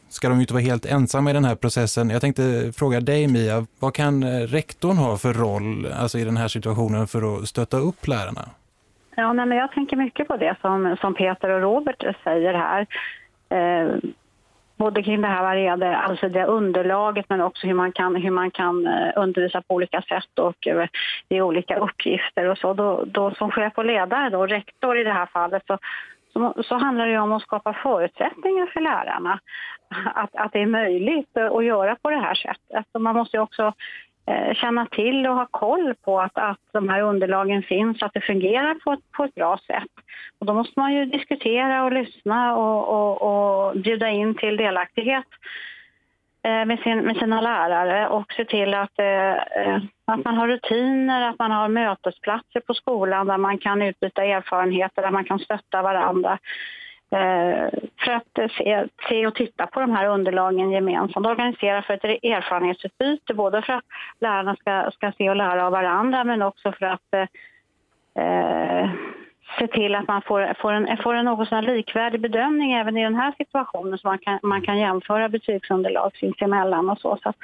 ska 0.10 0.30
de 0.30 0.38
ju 0.38 0.42
inte 0.42 0.54
vara 0.54 0.64
helt 0.64 0.86
ensamma 0.86 1.30
i 1.30 1.34
den 1.34 1.46
här 1.46 1.56
processen. 1.56 2.10
Jag 2.10 2.22
tänkte 2.22 2.72
fråga 2.76 3.00
dig 3.00 3.28
Mia, 3.28 3.66
vad 3.80 3.94
kan 3.94 4.24
eh, 4.24 4.40
rektorn 4.40 4.98
ha 4.98 5.18
för 5.18 5.34
roll 5.34 5.88
alltså 6.00 6.18
i 6.18 6.24
den 6.24 6.38
här 6.38 6.48
situationen 6.48 7.08
för 7.08 7.38
att 7.38 7.48
stötta 7.48 7.78
upp 7.78 8.08
lärarna? 8.08 8.50
Ja, 9.16 9.34
nej, 9.34 9.46
men 9.46 9.58
jag 9.58 9.72
tänker 9.72 9.96
mycket 9.96 10.28
på 10.28 10.38
det 10.38 10.56
som, 10.62 10.98
som 11.02 11.14
Peter 11.14 11.50
och 11.50 11.62
Robert 11.62 12.04
säger 12.24 12.54
här. 12.54 12.88
Eh, 13.50 13.96
både 14.78 15.04
kring 15.04 15.22
det 15.22 15.28
här 15.28 15.44
varierade 15.44 15.98
allsidiga 15.98 16.46
underlaget 16.46 17.26
men 17.30 17.42
också 17.42 17.68
hur 17.68 17.74
man 17.74 17.92
kan, 17.92 18.16
hur 18.16 18.32
man 18.32 18.52
kan 18.52 18.88
eh, 18.88 19.12
undervisa 19.16 19.62
på 19.62 19.74
olika 19.76 20.02
sätt 20.02 20.40
och 20.40 20.68
eh, 20.68 20.88
i 21.30 21.42
olika 21.42 21.76
uppgifter 21.76 22.46
och 22.46 22.58
så. 22.58 22.74
Då, 22.74 23.04
då 23.06 23.32
som 23.32 23.52
chef 23.52 23.74
och 23.76 23.86
ledare, 23.86 24.30
då, 24.30 24.48
rektor 24.48 24.98
i 24.98 25.04
det 25.04 25.14
här 25.14 25.26
fallet, 25.26 25.64
så 25.68 25.78
så, 26.34 26.64
så 26.64 26.76
handlar 26.76 27.08
det 27.08 27.20
om 27.20 27.32
att 27.32 27.42
skapa 27.42 27.74
förutsättningar 27.74 28.66
för 28.66 28.82
lärarna. 28.82 29.40
Att, 30.16 30.36
att 30.36 30.54
det 30.54 30.60
är 30.62 30.66
möjligt 30.66 31.38
att 31.38 31.66
göra 31.66 31.96
på 31.96 32.10
det 32.10 32.20
här 32.20 32.36
sättet. 32.36 32.86
Så 32.92 33.00
man 33.00 33.16
måste 33.16 33.40
också 33.40 33.74
eh, 34.26 34.54
känna 34.54 34.86
till 34.86 35.28
och 35.28 35.36
ha 35.36 35.48
koll 35.52 35.94
på 36.06 36.22
att, 36.22 36.38
att 36.38 36.60
de 36.72 36.90
här 36.90 37.02
underlagen 37.02 37.64
finns, 37.64 38.04
att 38.04 38.14
det 38.14 38.22
fungerar 38.22 38.76
på 38.76 38.92
ett, 38.92 39.12
på 39.12 39.24
ett 39.24 39.36
bra 39.36 39.58
sätt. 39.68 39.92
Och 40.40 40.46
då 40.46 40.54
måste 40.54 40.80
man 40.80 40.94
ju 40.94 41.06
diskutera 41.06 41.84
och 41.84 41.92
lyssna 41.92 42.56
och, 42.56 42.90
och, 42.90 43.22
och 43.22 43.78
bjuda 43.78 44.10
in 44.10 44.36
till 44.36 44.58
delaktighet 44.58 45.26
Eh, 45.26 45.81
Eh, 46.44 46.66
med, 46.66 46.80
sin, 46.80 47.00
med 47.00 47.18
sina 47.18 47.42
lärare 47.42 48.08
och 48.08 48.34
se 48.34 48.46
till 48.46 48.74
att, 48.74 49.00
eh, 49.00 49.32
eh, 49.32 49.82
att 50.06 50.26
man 50.26 50.38
har 50.38 50.48
rutiner, 50.48 51.30
att 51.30 51.40
man 51.40 51.52
har 51.52 51.68
mötesplatser 51.68 52.60
på 52.60 52.74
skolan 52.74 53.28
där 53.28 53.38
man 53.38 53.58
kan 53.58 53.82
utbyta 53.82 54.24
erfarenheter, 54.24 55.02
där 55.02 55.12
man 55.12 55.26
kan 55.26 55.40
stötta 55.40 55.82
varandra. 55.82 56.40
Eh, 57.12 57.70
för 58.06 58.12
att 58.12 58.52
se, 58.58 58.88
se 59.10 59.28
och 59.28 59.36
titta 59.36 59.68
på 59.68 59.80
de 59.80 59.92
här 59.92 60.08
underlagen 60.08 60.72
gemensamt. 60.72 61.28
Organisera 61.28 61.82
för 61.82 61.94
ett 61.94 62.04
erfarenhetsutbyte, 62.04 63.34
både 63.34 63.62
för 63.62 63.74
att 63.74 63.86
lärarna 64.20 64.56
ska, 64.56 64.92
ska 64.92 65.12
se 65.18 65.30
och 65.30 65.36
lära 65.36 65.66
av 65.66 65.72
varandra 65.72 66.24
men 66.24 66.42
också 66.42 66.72
för 66.72 66.86
att 66.86 67.30
se 69.60 69.68
till 69.68 69.96
att 69.96 70.08
man 70.08 70.22
får, 70.22 70.54
får, 70.62 70.72
en, 70.72 70.98
får 70.98 71.14
en 71.14 71.26
något 71.26 71.48
sån 71.48 71.66
likvärdig 71.66 72.22
bedömning 72.22 72.74
även 72.74 72.98
i 72.98 73.04
den 73.04 73.16
här 73.16 73.34
situationen 73.38 73.98
så 73.98 74.08
man 74.08 74.18
kan, 74.18 74.40
man 74.44 74.62
kan 74.62 74.80
jämföra 74.80 75.30
betygsunderlag 75.30 76.12
sinsemellan 76.16 76.90
och 76.90 76.98
så. 76.98 77.18
så 77.24 77.30
att, 77.30 77.36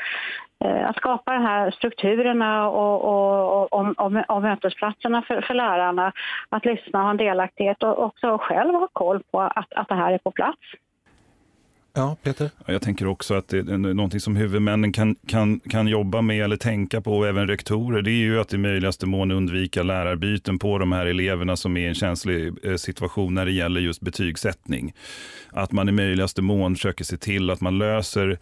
eh, 0.64 0.90
att 0.90 0.98
skapa 0.98 1.34
de 1.34 1.46
här 1.46 1.72
strukturerna 1.72 2.70
och, 2.70 3.04
och, 3.04 3.74
och, 3.74 4.00
och, 4.00 4.12
och 4.28 4.42
mötesplatserna 4.42 5.22
för, 5.22 5.42
för 5.42 5.54
lärarna, 5.54 6.12
att 6.50 6.66
lyssna 6.66 7.00
och 7.00 7.06
ha 7.06 7.12
en 7.12 7.18
delaktighet 7.18 7.84
och 7.84 8.04
också 8.04 8.38
själv 8.38 8.74
ha 8.74 8.88
koll 8.94 9.24
på 9.32 9.42
att, 9.42 9.74
att 9.74 9.88
det 9.88 9.96
här 9.96 10.14
är 10.14 10.18
på 10.18 10.32
plats. 10.32 10.60
Ja, 11.98 12.18
Peter? 12.24 12.50
Jag 12.66 12.82
tänker 12.82 13.08
också 13.08 13.34
att 13.34 13.48
det 13.48 13.58
är 13.58 13.77
någonting 13.77 14.20
som 14.20 14.36
huvudmännen 14.36 14.92
kan, 14.92 15.16
kan, 15.27 15.60
kan 15.60 15.88
jobba 15.88 16.22
med 16.22 16.44
eller 16.44 16.58
tänka 16.58 17.01
på, 17.01 17.18
och 17.18 17.27
även 17.27 17.48
rektorer, 17.48 18.01
det 18.01 18.12
är 18.12 18.24
ju 18.24 18.39
att 18.39 18.54
i 18.54 18.58
möjligaste 18.58 19.06
mån 19.06 19.32
undvika 19.32 19.84
lärarbyten 19.84 20.60
på 20.60 20.77
de 20.77 20.92
här 20.92 21.06
eleverna 21.06 21.56
som 21.56 21.77
är 21.77 21.82
i 21.82 21.86
en 21.86 21.96
känslig 21.96 22.54
eh, 22.63 22.75
situation 22.75 23.34
när 23.34 23.46
det 23.46 23.51
gäller 23.51 23.82
just 23.82 24.01
betygssättning. 24.01 24.94
Att 25.50 25.72
man 25.72 25.89
i 25.89 25.92
möjligaste 25.92 26.42
mån 26.42 26.75
försöker 26.75 27.04
se 27.04 27.18
till 27.18 27.50
att 27.50 27.62
man 27.62 27.77
löser 27.77 28.39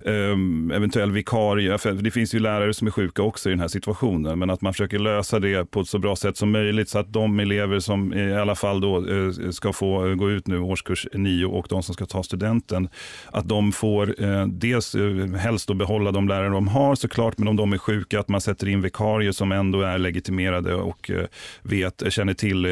um, 0.00 0.70
eventuell 0.70 1.12
vikarie, 1.12 1.78
för 1.78 1.92
det 1.92 2.10
finns 2.10 2.34
ju 2.34 2.38
lärare 2.38 2.74
som 2.74 2.86
är 2.86 2.90
sjuka 2.90 3.22
också 3.22 3.48
i 3.48 3.52
den 3.52 3.60
här 3.60 3.68
situationen, 3.68 4.38
men 4.38 4.50
att 4.50 4.60
man 4.60 4.72
försöker 4.72 4.98
lösa 4.98 5.38
det 5.38 5.70
på 5.70 5.80
ett 5.80 5.88
så 5.88 5.98
bra 5.98 6.16
sätt 6.16 6.36
som 6.36 6.50
möjligt 6.50 6.88
så 6.88 6.98
att 6.98 7.12
de 7.12 7.40
elever 7.40 7.80
som 7.80 8.14
i 8.14 8.34
alla 8.34 8.54
fall 8.54 8.80
då 8.80 9.08
eh, 9.08 9.50
ska 9.50 9.72
få 9.72 10.14
gå 10.14 10.30
ut 10.30 10.46
nu 10.46 10.58
årskurs 10.58 11.06
9 11.14 11.46
och 11.46 11.66
de 11.68 11.82
som 11.82 11.94
ska 11.94 12.06
ta 12.06 12.22
studenten, 12.22 12.88
att 13.26 13.48
de 13.48 13.72
får 13.72 14.22
eh, 14.22 14.46
dels 14.46 14.94
eh, 14.94 15.34
helst 15.34 15.70
att 15.70 15.76
behålla 15.76 16.12
de 16.12 16.28
lärare 16.28 16.48
de 16.48 16.68
har 16.68 16.94
såklart, 16.94 17.38
men 17.38 17.48
om 17.48 17.56
de 17.56 17.72
är 17.72 17.78
sjuka 17.78 18.20
att 18.20 18.28
man 18.28 18.40
sätter 18.40 18.68
in 18.68 18.82
vikarier 18.82 19.32
som 19.32 19.52
ändå 19.52 19.82
är 19.82 19.98
legitimerade 19.98 20.74
och 20.74 21.10
eh, 21.10 21.26
vet, 21.62 22.02
känner 22.08 22.34
till 22.34 22.64
eh, 22.64 22.70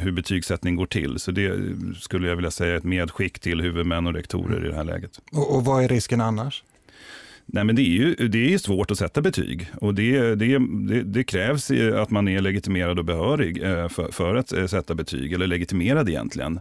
hur 0.00 0.12
betygssättning 0.12 0.76
går 0.76 0.86
till. 0.86 1.18
Så 1.18 1.30
det 1.30 1.52
skulle 2.00 2.28
jag 2.28 2.36
vilja 2.36 2.50
säga 2.50 2.70
är 2.70 2.76
ett 2.76 2.84
medskick 2.84 3.38
till 3.38 3.60
huvudmän 3.60 4.06
och 4.06 4.14
rektorer 4.14 4.66
i 4.66 4.68
det 4.68 4.74
här 4.74 4.84
läget. 4.84 5.10
Och, 5.32 5.56
och 5.56 5.64
vad 5.64 5.84
är 5.84 5.88
risken 5.88 6.20
annars? 6.20 6.62
Nej, 7.52 7.64
men 7.64 7.76
det 7.76 7.82
är 7.82 7.92
ju 7.92 8.14
det 8.14 8.54
är 8.54 8.58
svårt 8.58 8.90
att 8.90 8.98
sätta 8.98 9.20
betyg 9.20 9.68
och 9.80 9.94
det, 9.94 10.34
det, 10.34 10.58
det, 10.88 11.02
det 11.02 11.24
krävs 11.24 11.70
att 11.70 12.10
man 12.10 12.28
är 12.28 12.40
legitimerad 12.40 12.98
och 12.98 13.04
behörig 13.04 13.62
eh, 13.62 13.88
för, 13.88 14.12
för, 14.12 14.34
att 14.34 14.52
eh, 14.52 14.66
sätta 14.66 14.94
betyg, 14.94 15.32
eller 15.32 15.46
legitimerad 15.46 16.08
egentligen. 16.08 16.60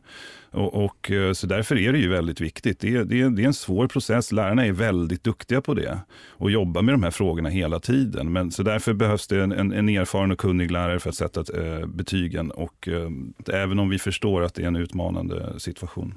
Och, 0.52 0.86
och 0.86 1.12
eh, 1.12 1.34
så 1.34 1.48
därför 1.48 1.78
är 1.78 1.94
det 1.94 2.00
ju 2.00 2.10
väldigt 2.10 2.42
viktigt. 2.42 2.80
Det, 2.80 3.04
det, 3.04 3.30
det 3.30 3.44
är 3.44 3.48
en 3.48 3.54
svår 3.54 3.88
process. 3.88 4.32
Lärarna 4.32 4.66
är 4.66 4.72
väldigt 4.72 5.24
duktiga 5.24 5.62
på 5.62 5.74
det 5.74 6.00
och 6.28 6.52
jobbar 6.52 6.82
med 6.82 6.94
de 6.94 7.04
här 7.04 7.12
frågorna 7.12 7.50
hela 7.50 7.80
tiden. 7.80 8.32
Men, 8.32 8.52
så 8.52 8.64
därför 8.64 8.94
behövs 8.94 9.28
det 9.28 9.44
en, 9.44 9.52
en, 9.52 9.72
en 9.72 9.90
erfaren 9.90 10.32
och 10.32 10.40
kunnig 10.40 10.72
lärare 10.72 11.00
för 11.00 11.10
att 11.10 11.16
sätta 11.16 11.44
betygen. 11.86 12.52
Och 12.52 12.90
även 13.54 13.80
om 13.80 13.90
vi 13.90 14.00
förstår 14.00 14.44
att 14.44 14.54
det 14.54 14.64
är 14.64 14.68
en 14.68 14.76
utmanande 14.76 15.60
situation. 15.60 16.14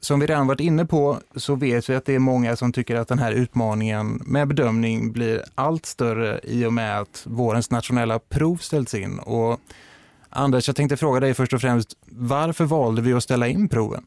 Som 0.00 0.20
vi 0.20 0.26
redan 0.26 0.46
varit 0.46 0.60
inne 0.60 0.86
på 0.86 1.18
så 1.36 1.54
vet 1.54 1.90
vi 1.90 1.94
att 1.94 2.04
det 2.04 2.14
är 2.14 2.18
många 2.18 2.56
som 2.56 2.72
tycker 2.72 2.96
att 2.96 3.08
den 3.08 3.18
här 3.18 3.32
utmaningen 3.32 4.22
med 4.26 4.48
bedömning 4.48 5.12
blir 5.12 5.42
allt 5.54 5.86
större 5.86 6.40
i 6.42 6.66
och 6.66 6.72
med 6.72 7.00
att 7.00 7.26
vårens 7.26 7.70
nationella 7.70 8.18
prov 8.18 8.56
ställs 8.56 8.94
in. 8.94 9.18
Och 9.18 9.60
Anders, 10.30 10.68
jag 10.68 10.76
tänkte 10.76 10.96
fråga 10.96 11.20
dig 11.20 11.34
först 11.34 11.52
och 11.52 11.60
främst, 11.60 11.98
varför 12.06 12.64
valde 12.64 13.02
vi 13.02 13.12
att 13.12 13.22
ställa 13.22 13.48
in 13.48 13.68
proven? 13.68 14.06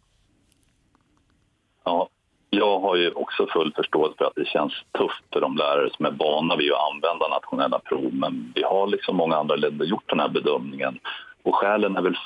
Ja, 1.84 2.10
jag 2.50 2.80
har 2.80 2.96
ju 2.96 3.12
också 3.12 3.48
full 3.54 3.74
förståelse 3.76 4.16
för 4.18 4.26
att 4.26 4.36
det 4.36 4.46
känns 4.46 4.74
tufft 4.98 5.24
för 5.34 5.42
de 5.42 5.58
lärare 5.58 5.90
som 5.98 6.06
är 6.06 6.12
vana 6.12 6.56
vid 6.56 6.72
att 6.72 6.94
använda 6.94 7.28
nationella 7.28 7.80
prov. 7.80 8.14
Men 8.14 8.52
vi 8.56 8.64
har 8.64 8.88
liksom 8.88 9.16
många 9.16 9.36
andra 9.36 9.56
länder 9.56 9.86
gjort 9.86 10.10
den 10.10 10.20
här 10.20 10.30
bedömningen. 10.30 11.00
Och 11.44 11.56
skälen 11.56 11.98
är 11.98 12.02
väl 12.02 12.18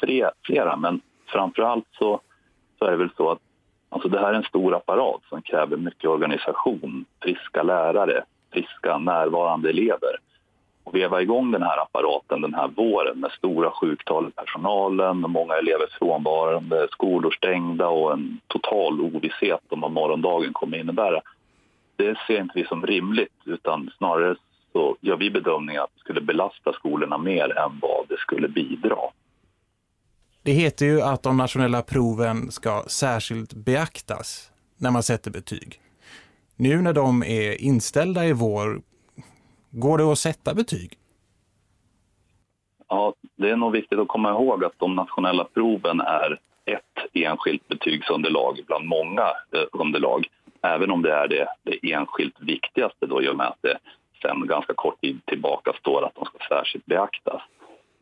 flera, 0.45 0.75
men 0.75 1.01
framför 1.27 1.61
allt 1.61 1.87
så, 1.99 2.19
så 2.79 2.85
är 2.85 2.91
det 2.91 2.97
väl 2.97 3.13
så 3.17 3.31
att 3.31 3.39
Alltså 3.93 4.09
det 4.09 4.19
här 4.19 4.33
är 4.33 4.33
en 4.33 4.43
stor 4.43 4.75
apparat 4.75 5.21
som 5.29 5.41
kräver 5.41 5.77
mycket 5.77 6.09
organisation, 6.09 7.05
friska 7.21 7.63
lärare, 7.63 8.23
friska 8.53 8.97
närvarande 8.97 9.69
elever. 9.69 10.17
Och 10.83 10.95
veva 10.95 11.21
igång 11.21 11.51
den 11.51 11.63
här 11.63 11.81
apparaten 11.81 12.41
den 12.41 12.53
här 12.53 12.67
våren 12.67 13.19
med 13.19 13.31
stora 13.31 13.71
sjuktal 13.71 14.27
i 14.27 14.31
personalen 14.31 15.23
och 15.23 15.29
många 15.29 15.53
elever 15.53 15.87
frånvarande, 15.99 16.87
skolor 16.91 17.31
stängda 17.31 17.87
och 17.87 18.13
en 18.13 18.39
total 18.47 19.01
ovisshet 19.01 19.61
om 19.69 19.81
vad 19.81 19.91
morgondagen 19.91 20.53
kommer 20.53 20.77
innebära. 20.77 21.21
Det 21.95 22.17
ser 22.27 22.41
inte 22.41 22.53
vi 22.55 22.65
som 22.65 22.85
rimligt 22.85 23.41
utan 23.45 23.91
snarare 23.97 24.35
så 24.71 24.95
gör 25.01 25.17
vi 25.17 25.29
bedömningen 25.29 25.81
att 25.81 25.93
det 25.93 25.99
skulle 25.99 26.21
belasta 26.21 26.73
skolorna 26.73 27.17
mer 27.17 27.57
än 27.57 27.79
vad 27.81 28.05
det 28.09 28.17
skulle 28.17 28.47
bidra. 28.47 28.97
Det 30.45 30.51
heter 30.51 30.85
ju 30.85 31.01
att 31.01 31.23
de 31.23 31.37
nationella 31.37 31.81
proven 31.81 32.51
ska 32.51 32.83
särskilt 32.87 33.53
beaktas 33.53 34.51
när 34.77 34.91
man 34.91 35.03
sätter 35.03 35.31
betyg. 35.31 35.79
Nu 36.55 36.81
när 36.81 36.93
de 36.93 37.23
är 37.23 37.61
inställda 37.61 38.25
i 38.25 38.33
vår, 38.33 38.81
går 39.69 39.97
det 39.97 40.03
att 40.03 40.19
sätta 40.19 40.53
betyg? 40.53 40.97
Ja, 42.89 43.13
det 43.35 43.49
är 43.49 43.55
nog 43.55 43.71
viktigt 43.71 43.99
att 43.99 44.07
komma 44.07 44.29
ihåg 44.29 44.63
att 44.63 44.79
de 44.79 44.95
nationella 44.95 45.43
proven 45.43 46.01
är 46.01 46.39
ett 46.65 47.07
enskilt 47.13 47.67
betygsunderlag 47.67 48.59
bland 48.67 48.85
många 48.85 49.21
eh, 49.21 49.65
underlag. 49.71 50.27
Även 50.61 50.91
om 50.91 51.01
det 51.01 51.13
är 51.13 51.27
det, 51.27 51.47
det 51.63 51.91
enskilt 51.93 52.35
viktigaste 52.39 53.05
då 53.05 53.23
i 53.23 53.29
och 53.29 53.37
med 53.37 53.47
att 53.47 53.61
det 53.61 53.77
sen 54.21 54.47
ganska 54.47 54.73
kort 54.73 55.01
tid 55.01 55.25
tillbaka 55.25 55.73
står 55.79 56.05
att 56.05 56.15
de 56.15 56.25
ska 56.25 56.37
särskilt 56.49 56.85
beaktas. 56.85 57.41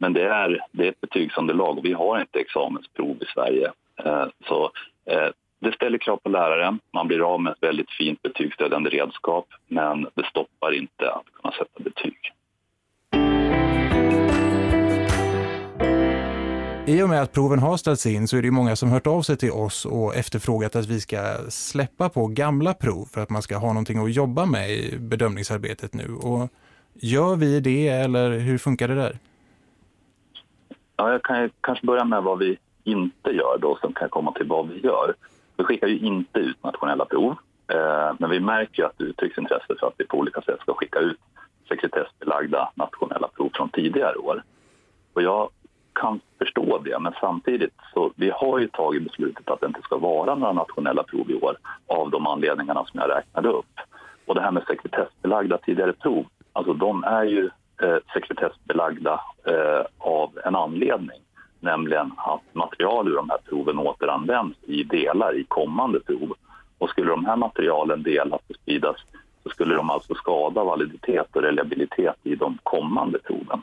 Men 0.02 0.14
det 0.14 0.24
är, 0.24 0.60
det 0.72 0.86
är 0.86 0.90
ett 0.90 1.02
betygsunderlag 1.02 1.78
och 1.78 1.86
vi 1.86 1.94
har 1.94 2.22
inte 2.22 2.40
examensprov 2.40 3.18
i 3.22 3.26
Sverige. 3.34 3.72
Eh, 4.06 4.26
så 4.48 4.72
eh, 5.06 5.30
det 5.60 5.72
ställer 5.72 5.98
krav 5.98 6.18
på 6.18 6.30
läraren. 6.30 6.80
Man 6.94 7.08
blir 7.08 7.34
av 7.34 7.42
med 7.42 7.52
ett 7.52 7.64
väldigt 7.64 7.92
fint 7.92 8.22
betygsstödjande 8.22 8.90
redskap 8.90 9.46
men 9.68 10.08
det 10.14 10.26
stoppar 10.26 10.72
inte 10.72 11.12
att 11.12 11.26
kunna 11.42 11.54
sätta 11.54 11.84
betyg. 11.84 12.18
I 16.88 17.04
och 17.04 17.10
med 17.10 17.22
att 17.22 17.34
proven 17.34 17.60
har 17.60 17.78
ställts 17.78 18.06
in 18.06 18.28
så 18.28 18.38
är 18.38 18.42
det 18.42 18.52
många 18.52 18.76
som 18.76 18.90
hört 18.90 19.08
av 19.08 19.22
sig 19.22 19.38
till 19.38 19.52
oss 19.52 19.86
och 19.86 20.16
efterfrågat 20.16 20.76
att 20.76 20.86
vi 20.86 21.00
ska 21.00 21.36
släppa 21.50 22.10
på 22.10 22.28
gamla 22.28 22.74
prov 22.74 23.06
för 23.06 23.22
att 23.22 23.30
man 23.30 23.42
ska 23.42 23.58
ha 23.58 23.68
någonting 23.68 24.04
att 24.04 24.14
jobba 24.14 24.46
med 24.46 24.70
i 24.70 24.98
bedömningsarbetet 25.00 25.94
nu. 25.94 26.14
Och 26.14 26.50
gör 26.94 27.36
vi 27.36 27.60
det 27.60 27.88
eller 27.88 28.40
hur 28.40 28.58
funkar 28.58 28.88
det 28.88 28.96
där? 28.96 29.20
Ja, 31.02 31.12
jag 31.12 31.24
kan 31.24 31.50
kanske 31.62 31.86
börja 31.86 32.04
med 32.04 32.24
vad 32.24 32.40
vi 32.40 32.58
inte 32.84 33.30
gör 33.30 33.58
då, 33.58 33.78
som 33.82 33.94
kan 33.94 34.10
komma 34.10 34.32
till 34.32 34.48
vad 34.48 34.68
vi 34.68 34.80
gör. 34.80 35.14
Vi 35.58 35.64
skickar 35.64 35.88
ju 35.88 36.00
inte 36.00 36.40
ut 36.40 36.64
nationella 36.64 37.06
prov, 37.06 37.36
eh, 37.68 38.16
men 38.20 38.30
vi 38.30 38.40
märker 38.40 38.84
att 38.84 38.98
det 38.98 39.04
uttrycks 39.04 39.38
intresse 39.38 39.76
för 39.80 39.88
att 39.88 39.94
vi 39.98 40.06
på 40.06 40.18
olika 40.18 40.42
sätt 40.42 40.60
ska 40.60 40.74
skicka 40.74 41.00
ut 41.00 41.20
sekretessbelagda 41.70 42.72
nationella 42.76 43.28
prov 43.28 43.50
från 43.54 43.70
tidigare 43.70 44.16
år. 44.16 44.44
Och 45.14 45.22
jag 45.22 45.50
kan 45.94 46.20
förstå 46.38 46.78
det, 46.78 47.00
men 47.00 47.14
samtidigt 47.22 47.74
så 47.94 48.12
vi 48.16 48.30
har 48.36 48.60
ju 48.60 48.68
tagit 48.68 49.04
beslutet 49.04 49.50
att 49.50 49.62
det 49.62 49.68
inte 49.68 49.82
ska 49.82 49.98
vara 49.98 50.36
några 50.36 50.54
nationella 50.54 51.04
prov 51.04 51.32
i 51.32 51.36
år 51.36 51.58
av 51.88 52.10
de 52.10 52.28
anledningarna 52.28 52.86
som 52.86 53.00
jag 53.00 53.10
räknade 53.10 53.50
upp. 53.50 53.80
Och 54.26 54.36
det 54.36 54.42
här 54.42 54.52
med 54.52 54.64
sekretessbelagda 54.68 55.58
tidigare 55.58 55.94
prov, 55.94 56.26
alltså 56.54 56.74
de 56.74 57.04
är 57.04 57.24
ju 57.24 57.50
eh, 57.82 57.98
sekretessbelagda 58.14 59.22
eh, 59.46 59.86
av 59.98 60.40
en 60.46 60.56
anledning 60.56 61.22
nämligen 61.62 62.14
att 62.18 62.56
material 62.56 63.08
ur 63.08 63.16
de 63.16 63.30
här 63.30 63.38
proven 63.50 63.80
återanvänds 63.80 64.58
i 64.64 64.84
delar 64.84 65.36
i 65.36 65.44
kommande 65.44 66.00
prov. 66.00 66.34
Och 66.78 66.90
skulle 66.90 67.10
de 67.10 67.26
här 67.26 67.36
materialen 67.36 68.04
delas 68.04 68.42
och 68.48 68.56
spridas 68.56 68.96
så 69.44 69.50
skulle 69.50 69.76
de 69.76 69.90
alltså 69.90 70.14
skada 70.14 70.64
validitet 70.64 71.36
och 71.36 71.42
reliabilitet 71.42 72.16
i 72.24 72.36
de 72.36 72.58
kommande 72.64 73.20
proven. 73.20 73.62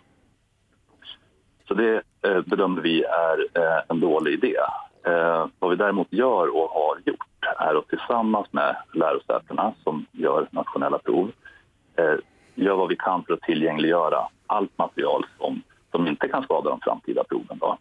Så 1.69 1.75
det 1.75 2.03
eh, 2.23 2.41
bedömer 2.41 2.81
vi 2.83 3.05
är 3.05 3.39
eh, 3.55 3.83
en 3.89 4.01
dålig 4.01 4.33
idé. 4.33 4.57
Eh, 5.07 5.47
vad 5.59 5.71
vi 5.71 5.77
däremot 5.77 6.13
gör 6.13 6.57
och 6.57 6.71
har 6.71 6.99
gjort 7.05 7.45
är 7.59 7.79
att 7.79 7.89
tillsammans 7.89 8.53
med 8.53 8.77
lärosätena 8.95 9.73
som 9.85 10.07
gör 10.13 10.49
nationella 10.51 10.99
prov 10.99 11.31
eh, 11.97 12.15
gör 12.65 12.77
vad 12.77 12.89
vi 12.89 12.97
kan 12.97 13.25
för 13.25 13.35
att 13.35 13.41
tillgängliggöra 13.41 14.29
allt 14.47 14.79
material 14.79 15.27
som, 15.39 15.63
som 15.91 16.07
inte 16.07 16.29
kan 16.29 16.43
skada 16.43 16.71
de 16.71 16.81
framtida 16.81 17.25
proven. 17.25 17.59
Då. 17.59 17.79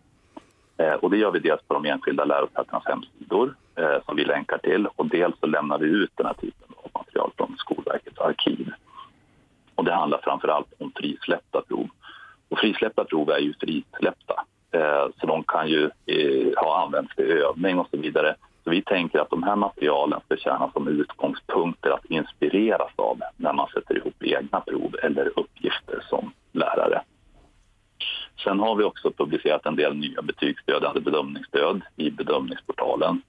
Eh, 0.77 0.93
och 0.93 1.12
det 1.12 1.17
gör 1.17 1.31
vi 1.31 1.39
dels 1.39 1.62
på 1.62 1.74
de 1.74 1.86
enskilda 1.86 2.25
lärosätenas 2.25 2.86
hemsidor 2.86 3.55
eh, 3.75 3.98
som 4.05 4.15
vi 4.15 4.25
länkar 4.25 4.57
till 4.57 4.88
och 4.96 5.05
dels 5.05 5.36
så 5.39 5.46
lämnar 5.46 5.77
vi 5.77 5.86
ut 5.86 6.12
den 6.15 6.25
här 6.25 6.34
typen 6.34 6.67
av 6.84 6.89
material 6.93 7.31
från 7.38 7.55
Skolverkets 7.57 8.19
arkiv. 8.19 8.72
Och 9.75 9.84
det 9.84 9.93
handlar 9.93 10.19
framför 10.24 10.48
allt 10.48 10.74
om 10.79 10.91
frisläppta 10.96 11.62
prov. 11.62 11.88
Och 12.50 12.60
frisläppta 12.60 13.03
prov 13.03 13.29
är 13.29 13.39
ju 13.39 13.53
frisläppta, 13.53 14.43
eh, 14.72 15.07
så 15.19 15.27
de 15.27 15.43
kan 15.43 15.69
ju 15.69 15.89
eh, 16.05 16.53
ha 16.57 16.84
använts 16.84 17.15
till 17.15 17.31
övning 17.31 17.79
och 17.79 17.88
så 17.91 17.98
vidare. 17.98 18.36
Så 18.63 18.69
vi 18.69 18.81
tänker 18.81 19.19
att 19.19 19.29
de 19.29 19.43
här 19.43 19.55
materialen 19.55 20.19
ska 20.25 20.38
tjäna 20.38 20.72
som 20.72 20.88
utgångspunkter 20.88 21.89
att 21.89 22.05
inspireras 22.05 22.91
av 22.96 23.22
när 23.38 23.53
man 23.53 23.67
sätter 23.67 23.98
ihop 23.98 24.24
egna 24.24 24.62
prov 24.62 24.96
eller 25.03 25.39
uppgifter 25.39 26.03
som 26.10 26.31
lärare. 26.51 27.01
Sen 28.43 28.60
har 28.60 28.66
vi 28.77 28.84
också 28.84 29.12
publicerat 29.12 29.65
en 29.65 29.75
del 29.75 29.96
nya 29.96 30.22
betygsstödjande 30.22 30.88
alltså 30.88 31.01
bedömningsstöd 31.01 31.81
i 31.96 32.12
bedömningsportalen. 32.12 33.22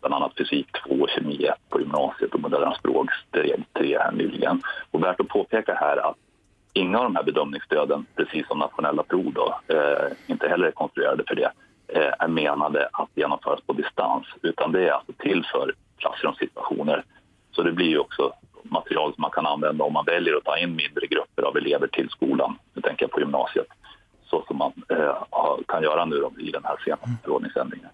Bland 0.00 0.14
annat 0.14 0.32
fysik 0.38 0.66
2 0.86 0.94
och 0.94 1.08
kemi 1.08 1.44
1 1.44 1.54
på 1.68 1.80
gymnasiet 1.80 2.34
och 2.34 2.40
moderna 2.40 2.74
språk 2.74 3.10
steg 3.28 3.64
3 3.72 3.98
här 3.98 4.12
nyligen. 4.12 4.62
Och 4.90 5.02
värt 5.02 5.20
att 5.20 5.28
påpeka 5.28 5.74
här 5.74 5.96
att 6.10 6.16
inga 6.72 6.98
av 6.98 7.04
de 7.04 7.16
här 7.16 7.22
bedömningsstöden, 7.22 8.06
precis 8.16 8.46
som 8.46 8.58
nationella 8.58 9.02
prov 9.02 9.32
då, 9.32 9.60
eh, 9.74 10.12
inte 10.26 10.48
heller 10.48 10.66
är 10.66 10.70
konstruerade 10.70 11.24
för 11.28 11.34
det, 11.34 11.52
eh, 11.88 12.12
är 12.18 12.28
menade 12.28 12.88
att 12.92 13.08
genomföras 13.14 13.60
på 13.66 13.72
distans, 13.72 14.26
utan 14.42 14.72
det 14.72 14.88
är 14.88 14.92
alltså 14.92 15.12
till 15.12 15.44
för 15.52 15.74
klassrumssituationer. 15.98 17.04
Så 17.50 17.62
det 17.62 17.72
blir 17.72 17.88
ju 17.88 17.98
också 17.98 18.32
material 18.62 19.14
som 19.14 19.22
man 19.22 19.30
kan 19.30 19.46
använda 19.46 19.84
om 19.84 19.92
man 19.92 20.04
väljer 20.04 20.36
att 20.36 20.44
ta 20.44 20.58
in 20.58 20.76
mindre 20.76 21.06
grupper 21.06 21.42
av 21.42 21.56
elever 21.56 21.86
till 21.86 22.10
skolan. 22.10 22.58
Nu 22.74 22.82
tänker 22.82 23.04
jag 23.04 23.10
på 23.10 23.20
gymnasiet, 23.20 23.66
så 24.24 24.44
som 24.46 24.56
man 24.56 24.72
eh, 24.87 24.87
kan 25.68 25.82
göra 25.82 26.04
nu 26.04 26.16
då, 26.16 26.32
i 26.40 26.50
den 26.50 26.64
här 26.64 26.76
senaste 26.84 27.08
förordningsändringen. 27.24 27.88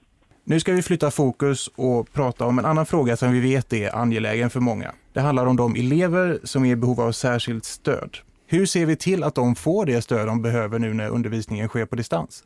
Nu 0.44 0.60
ska 0.60 0.72
vi 0.72 0.82
flytta 0.82 1.10
fokus 1.10 1.70
och 1.76 2.12
prata 2.12 2.46
om 2.46 2.58
en 2.58 2.64
annan 2.64 2.86
fråga 2.86 3.16
som 3.16 3.32
vi 3.32 3.40
vet 3.40 3.72
är 3.72 3.96
angelägen 3.96 4.50
för 4.50 4.60
många. 4.60 4.92
Det 5.12 5.20
handlar 5.20 5.46
om 5.46 5.56
de 5.56 5.74
elever 5.74 6.38
som 6.44 6.64
är 6.64 6.70
i 6.70 6.76
behov 6.76 7.00
av 7.00 7.12
särskilt 7.12 7.64
stöd. 7.64 8.16
Hur 8.46 8.66
ser 8.66 8.86
vi 8.86 8.96
till 8.96 9.24
att 9.24 9.34
de 9.34 9.54
får 9.54 9.86
det 9.86 10.02
stöd 10.02 10.26
de 10.26 10.42
behöver 10.42 10.78
nu 10.78 10.94
när 10.94 11.08
undervisningen 11.08 11.68
sker 11.68 11.86
på 11.86 11.96
distans? 11.96 12.44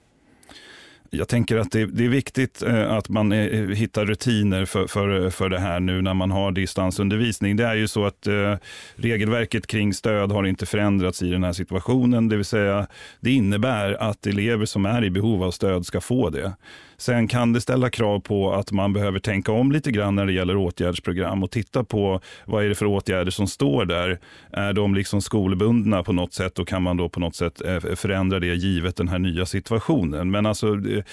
Jag 1.11 1.29
tänker 1.29 1.57
att 1.57 1.71
det, 1.71 1.87
det 1.87 2.05
är 2.05 2.09
viktigt 2.09 2.63
eh, 2.63 2.93
att 2.93 3.09
man 3.09 3.33
eh, 3.33 3.67
hittar 3.69 4.07
rutiner 4.07 4.65
för, 4.65 4.87
för, 4.87 5.31
för 5.31 5.49
det 5.49 5.59
här 5.59 5.81
nu 5.81 6.03
när 6.03 6.15
man 6.15 6.31
har 6.31 6.53
distansundervisning. 6.53 7.57
Det 7.57 7.65
är 7.65 7.75
ju 7.75 7.89
så 7.89 8.05
att 8.05 8.27
eh, 8.27 8.55
regelverket 8.97 9.67
kring 9.67 9.95
stöd 9.95 10.33
har 10.33 10.45
inte 10.45 10.67
förändrats 10.67 11.23
i 11.23 11.31
den 11.31 11.45
här 11.45 11.53
situationen. 11.53 12.29
Det 12.29 12.37
vill 12.37 12.45
säga, 12.45 12.87
det 13.21 13.31
innebär 13.31 14.03
att 14.03 14.27
elever 14.27 14.67
som 14.67 14.87
är 14.87 15.05
i 15.05 15.11
behov 15.11 15.43
av 15.43 15.51
stöd 15.51 15.87
ska 15.87 16.01
få 16.01 16.31
det. 16.31 16.53
Sen 17.01 17.29
kan 17.29 17.53
det 17.53 17.61
ställa 17.61 17.91
krav 17.91 18.21
på 18.21 18.53
att 18.53 18.73
man 18.73 18.93
behöver 18.93 19.19
tänka 19.19 19.53
om 19.53 19.73
lite 19.73 19.91
grann 19.91 20.15
när 20.15 20.27
det 20.27 20.33
gäller 20.33 20.57
åtgärdsprogram 20.57 21.43
och 21.43 21.51
titta 21.51 21.85
på 21.85 22.21
vad 22.45 22.65
är 22.65 22.69
det 22.69 22.75
för 22.75 22.87
åtgärder 22.87 23.31
som 23.31 23.47
står 23.47 23.85
där. 23.85 24.21
Är 24.53 24.73
de 24.73 24.95
liksom 24.95 25.23
skolbundna 25.23 26.03
på 26.03 26.13
något 26.13 26.33
sätt 26.33 26.59
och 26.59 26.69
kan 26.69 26.83
man 26.83 26.97
då 26.97 27.09
på 27.09 27.21
något 27.21 27.37
sätt 27.37 27.61
eh, 27.61 27.79
förändra 27.95 28.41
det 28.41 28.55
givet 28.55 28.97
den 28.97 29.09
här 29.09 29.19
nya 29.19 29.47
situationen. 29.47 30.31
Men 30.31 30.47
alltså 30.47 30.67
eh, 30.67 31.05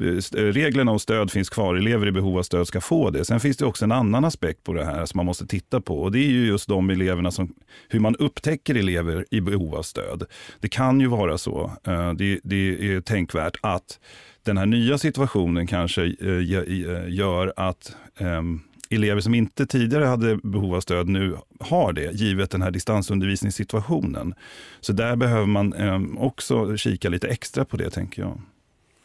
eh, 0.00 0.52
reglerna 0.52 0.92
om 0.92 0.98
stöd 0.98 1.30
finns 1.30 1.50
kvar. 1.50 1.74
Elever 1.74 2.06
i 2.06 2.12
behov 2.12 2.38
av 2.38 2.42
stöd 2.42 2.66
ska 2.66 2.80
få 2.80 3.10
det. 3.10 3.24
Sen 3.24 3.40
finns 3.40 3.56
det 3.56 3.66
också 3.66 3.84
en 3.84 3.92
annan 3.92 4.24
aspekt 4.24 4.64
på 4.64 4.72
det 4.72 4.84
här 4.84 5.06
som 5.06 5.18
man 5.18 5.26
måste 5.26 5.46
titta 5.46 5.80
på. 5.80 6.02
Och 6.02 6.12
Det 6.12 6.18
är 6.18 6.30
ju 6.30 6.46
just 6.46 6.68
de 6.68 6.90
eleverna 6.90 7.30
som, 7.30 7.54
hur 7.88 8.00
man 8.00 8.16
upptäcker 8.16 8.74
elever 8.74 9.26
i 9.30 9.40
behov 9.40 9.74
av 9.74 9.82
stöd. 9.82 10.24
Det 10.60 10.68
kan 10.68 11.00
ju 11.00 11.06
vara 11.06 11.38
så, 11.38 11.72
det, 12.16 12.40
det 12.44 12.94
är 12.94 13.00
tänkvärt 13.00 13.56
att 13.60 13.98
den 14.42 14.56
här 14.56 14.66
nya 14.66 14.98
situationen 14.98 15.66
kanske 15.66 16.02
eh, 16.02 16.28
eh 16.28 17.08
gör 17.08 17.52
att 17.56 17.96
ehm, 18.16 18.60
elever 18.90 19.20
som 19.20 19.34
inte 19.34 19.66
tidigare 19.66 20.04
hade 20.04 20.36
behov 20.36 20.74
av 20.74 20.80
stöd 20.80 21.08
nu 21.08 21.36
har 21.60 21.92
det, 21.92 22.12
givet 22.12 22.50
den 22.50 22.62
här 22.62 22.70
distansundervisningssituationen. 22.70 24.34
Så 24.80 24.92
där 24.92 25.16
behöver 25.16 25.46
man 25.46 25.72
ehm, 25.72 26.18
också 26.18 26.76
kika 26.76 27.08
lite 27.08 27.28
extra 27.28 27.64
på 27.64 27.76
det, 27.76 27.90
tänker 27.90 28.22
jag. 28.22 28.40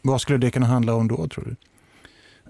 Vad 0.01 0.21
skulle 0.21 0.37
det 0.37 0.51
kunna 0.51 0.65
handla 0.65 0.93
om 0.93 1.07
då, 1.07 1.27
tror 1.27 1.45
du? 1.45 1.55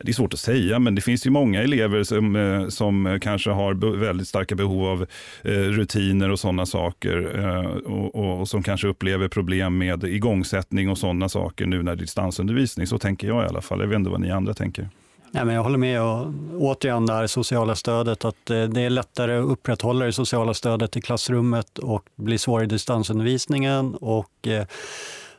Det 0.03 0.11
är 0.11 0.13
svårt 0.13 0.33
att 0.33 0.39
säga, 0.39 0.79
men 0.79 0.95
det 0.95 1.01
finns 1.01 1.25
ju 1.25 1.29
många 1.29 1.63
elever 1.63 2.03
som, 2.03 2.35
eh, 2.35 2.67
som 2.67 3.19
kanske 3.21 3.49
har 3.49 3.97
väldigt 3.99 4.27
starka 4.27 4.55
behov 4.55 4.85
av 4.85 5.05
eh, 5.43 5.51
rutiner 5.51 6.29
och 6.29 6.39
sådana 6.39 6.65
saker 6.65 7.39
eh, 7.39 7.91
och, 7.93 8.39
och, 8.39 8.49
som 8.49 8.63
kanske 8.63 8.87
upplever 8.87 9.27
problem 9.27 9.77
med 9.77 10.03
igångsättning 10.03 10.89
och 10.89 10.97
sådana 10.97 11.29
saker 11.29 11.65
nu 11.65 11.83
när 11.83 11.95
det 11.95 11.99
är 11.99 12.01
distansundervisning. 12.01 12.87
Så 12.87 12.97
tänker 12.97 13.27
jag 13.27 13.45
i 13.45 13.47
alla 13.47 13.61
fall. 13.61 13.79
Jag 13.79 13.87
vet 13.87 13.95
inte 13.95 14.09
vad 14.09 14.21
ni 14.21 14.31
andra 14.31 14.53
tänker. 14.53 14.89
Nej, 15.31 15.45
men 15.45 15.55
jag 15.55 15.63
håller 15.63 15.77
med. 15.77 16.01
Och 16.01 16.27
återigen 16.57 17.05
det 17.05 17.13
här 17.13 17.27
sociala 17.27 17.75
stödet, 17.75 18.25
att 18.25 18.45
det 18.45 18.81
är 18.81 18.89
lättare 18.89 19.37
att 19.37 19.45
upprätthålla 19.45 20.05
det 20.05 20.13
sociala 20.13 20.53
stödet 20.53 20.97
i 20.97 21.01
klassrummet 21.01 21.77
och 21.77 22.03
blir 22.15 22.37
svårare 22.37 22.65
i 22.65 22.67
distansundervisningen. 22.67 23.95
Och, 23.95 24.47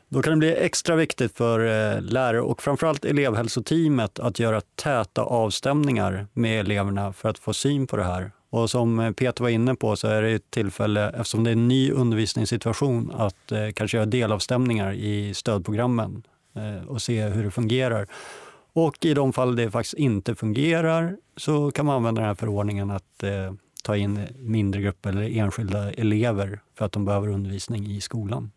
då 0.08 0.22
kan 0.22 0.32
det 0.32 0.38
bli 0.38 0.56
extra 0.56 0.96
viktigt 0.96 1.36
för 1.36 1.60
eh, 1.60 2.02
lärare 2.02 2.40
och 2.40 2.62
framförallt 2.62 3.04
elevhälsoteamet 3.04 4.18
att 4.18 4.38
göra 4.38 4.60
täta 4.60 5.22
avstämningar 5.22 6.26
med 6.32 6.60
eleverna 6.60 7.12
för 7.12 7.28
att 7.28 7.38
få 7.38 7.52
syn 7.52 7.86
på 7.86 7.96
det 7.96 8.04
här. 8.04 8.30
Och 8.50 8.70
som 8.70 8.98
eh, 8.98 9.12
Peter 9.12 9.42
var 9.42 9.50
inne 9.50 9.74
på 9.74 9.96
så 9.96 10.08
är 10.08 10.22
det 10.22 10.30
ett 10.30 10.50
tillfälle, 10.50 11.08
eftersom 11.08 11.44
det 11.44 11.50
är 11.50 11.52
en 11.52 11.68
ny 11.68 11.90
undervisningssituation, 11.90 13.12
att 13.14 13.52
eh, 13.52 13.70
kanske 13.74 13.96
göra 13.96 14.06
delavstämningar 14.06 14.92
i 14.92 15.34
stödprogrammen 15.34 16.22
och 16.86 17.02
se 17.02 17.22
hur 17.22 17.44
det 17.44 17.50
fungerar. 17.50 18.06
Och 18.72 19.04
i 19.04 19.14
de 19.14 19.32
fall 19.32 19.56
det 19.56 19.70
faktiskt 19.70 19.94
inte 19.94 20.34
fungerar 20.34 21.16
så 21.36 21.70
kan 21.70 21.86
man 21.86 21.96
använda 21.96 22.20
den 22.20 22.28
här 22.28 22.34
förordningen 22.34 22.90
att 22.90 23.22
eh, 23.22 23.52
ta 23.84 23.96
in 23.96 24.26
mindre 24.38 24.82
grupper 24.82 25.10
eller 25.10 25.38
enskilda 25.38 25.92
elever 25.92 26.60
för 26.74 26.84
att 26.84 26.92
de 26.92 27.04
behöver 27.04 27.28
undervisning 27.28 27.86
i 27.86 28.00
skolan. 28.00 28.50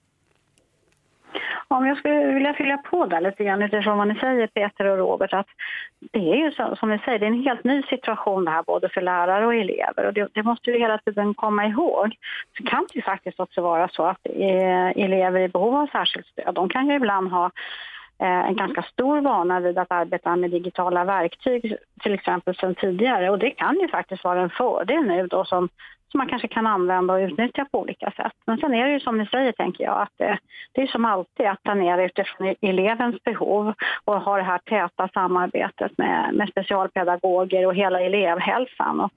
Om 1.76 1.88
jag 1.88 1.98
skulle 1.98 2.34
vilja 2.34 2.54
fylla 2.54 2.78
på 2.78 3.06
där 3.06 3.22
lite 3.22 3.44
grann 3.44 3.62
utifrån 3.62 3.98
vad 3.98 4.08
ni 4.08 4.16
säger 4.16 4.48
Peter 4.48 4.86
och 4.86 4.98
Robert 4.98 5.34
att 5.34 5.48
det 6.12 6.20
är 6.20 6.36
ju 6.36 6.52
så, 6.52 6.76
som 6.76 6.90
ni 6.90 7.00
säger, 7.00 7.20
det 7.20 7.26
är 7.26 7.32
en 7.32 7.44
helt 7.44 7.64
ny 7.64 7.84
situation 7.84 8.46
det 8.46 8.52
här 8.52 8.64
både 8.64 8.90
för 8.90 9.02
lärare 9.02 9.46
och 9.46 9.56
elever 9.56 10.06
och 10.06 10.14
det, 10.14 10.28
det 10.34 10.44
måste 10.44 10.72
vi 10.72 10.80
hela 10.80 10.98
tiden 10.98 11.34
komma 11.34 11.66
ihåg. 11.66 12.16
Så 12.58 12.64
kan 12.64 12.88
det 12.90 12.96
ju 12.96 13.02
faktiskt 13.02 13.40
också 13.40 13.62
vara 13.62 13.88
så 13.88 14.04
att 14.04 14.20
eh, 14.26 15.04
elever 15.04 15.40
i 15.40 15.48
behov 15.48 15.76
av 15.76 15.88
särskilt 15.88 16.28
stöd, 16.28 16.56
de 16.56 16.70
kan 16.70 16.88
ju 16.88 16.96
ibland 16.96 17.32
ha 17.32 17.46
eh, 18.20 18.48
en 18.48 18.56
ganska 18.56 18.84
stor 18.84 19.22
vana 19.22 19.60
vid 19.60 19.78
att 19.78 19.92
arbeta 19.92 20.36
med 20.36 20.52
digitala 20.52 21.04
verktyg 21.04 21.76
till 22.02 22.14
exempel 22.14 22.56
sedan 22.56 22.76
tidigare 22.76 23.30
och 23.30 23.40
det 23.40 23.52
kan 23.52 23.80
ju 23.80 23.88
faktiskt 23.88 24.24
vara 24.24 24.42
en 24.42 24.50
fördel 24.50 25.04
nu 25.04 25.28
då 25.28 25.46
som 25.46 25.70
som 26.12 26.18
man 26.18 26.28
kanske 26.28 26.48
kan 26.48 26.68
använda 26.68 27.14
och 27.14 27.20
utnyttja 27.20 27.66
på 27.72 27.80
olika 27.80 28.12
sätt. 28.12 28.34
Men 28.46 28.58
sen 28.58 28.74
är 28.74 28.86
det 28.86 28.92
ju 28.92 29.00
som 29.00 29.18
ni 29.18 29.26
säger, 29.26 29.52
tänker 29.52 29.84
jag, 29.84 30.02
att 30.02 30.14
det, 30.18 30.38
det 30.72 30.82
är 30.82 30.88
som 30.88 31.06
alltid 31.06 31.46
att 31.46 31.64
planera 31.64 32.04
utifrån 32.04 32.48
e-, 32.48 32.56
elevens 32.62 33.24
behov 33.24 33.74
och 34.06 34.22
ha 34.22 34.38
det 34.38 34.44
här 34.44 34.58
täta 34.58 35.10
samarbetet 35.14 35.98
med, 35.98 36.34
med 36.34 36.50
specialpedagoger 36.50 37.66
och 37.66 37.76
hela 37.76 38.02
elevhälsan. 38.02 39.00
Och, 39.00 39.12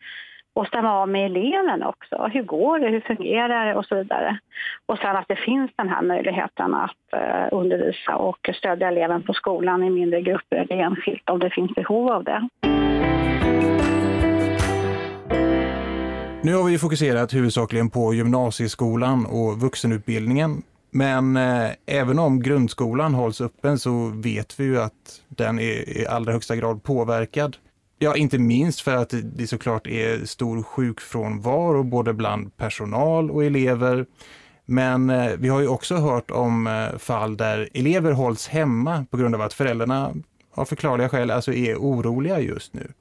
och 0.56 0.66
stämma 0.66 0.92
av 0.92 1.08
med 1.08 1.26
eleven 1.26 1.82
också. 1.82 2.28
Hur 2.32 2.42
går 2.42 2.78
det? 2.78 2.88
Hur 2.88 3.00
fungerar 3.00 3.66
det? 3.66 3.74
Och 3.74 3.86
så 3.86 3.94
vidare. 3.94 4.38
Och 4.86 4.98
sen 4.98 5.16
att 5.16 5.28
det 5.28 5.36
finns 5.36 5.70
den 5.76 5.88
här 5.88 6.02
möjligheten 6.02 6.74
att 6.74 7.12
eh, 7.12 7.48
undervisa 7.52 8.16
och 8.16 8.50
stödja 8.54 8.88
eleven 8.88 9.22
på 9.22 9.32
skolan 9.32 9.84
i 9.84 9.90
mindre 9.90 10.20
grupper 10.20 10.56
eller 10.56 10.76
enskilt 10.76 11.30
om 11.30 11.38
det 11.38 11.50
finns 11.50 11.74
behov 11.74 12.10
av 12.10 12.24
det. 12.24 12.48
Nu 16.44 16.54
har 16.54 16.64
vi 16.64 16.78
fokuserat 16.78 17.34
huvudsakligen 17.34 17.90
på 17.90 18.14
gymnasieskolan 18.14 19.26
och 19.26 19.60
vuxenutbildningen. 19.60 20.62
Men 20.90 21.36
eh, 21.36 21.70
även 21.86 22.18
om 22.18 22.42
grundskolan 22.42 23.14
hålls 23.14 23.40
öppen 23.40 23.78
så 23.78 24.12
vet 24.14 24.60
vi 24.60 24.64
ju 24.64 24.80
att 24.80 24.92
den 25.28 25.58
är 25.58 25.98
i 25.98 26.06
allra 26.06 26.32
högsta 26.32 26.56
grad 26.56 26.82
påverkad. 26.82 27.56
Ja, 27.98 28.16
inte 28.16 28.38
minst 28.38 28.80
för 28.80 28.96
att 28.96 29.14
det 29.22 29.46
såklart 29.46 29.86
är 29.86 30.24
stor 30.24 30.62
sjukfrånvaro 30.62 31.82
både 31.82 32.12
bland 32.12 32.56
personal 32.56 33.30
och 33.30 33.44
elever. 33.44 34.06
Men 34.66 35.10
eh, 35.10 35.32
vi 35.38 35.48
har 35.48 35.60
ju 35.60 35.68
också 35.68 35.96
hört 35.96 36.30
om 36.30 36.66
eh, 36.66 36.98
fall 36.98 37.36
där 37.36 37.68
elever 37.74 38.12
hålls 38.12 38.48
hemma 38.48 39.06
på 39.10 39.16
grund 39.16 39.34
av 39.34 39.40
att 39.40 39.54
föräldrarna 39.54 40.14
av 40.54 40.64
förklarliga 40.64 41.08
skäl 41.08 41.30
alltså 41.30 41.52
är 41.52 41.76
oroliga 41.76 42.40
just 42.40 42.74
nu. 42.74 42.92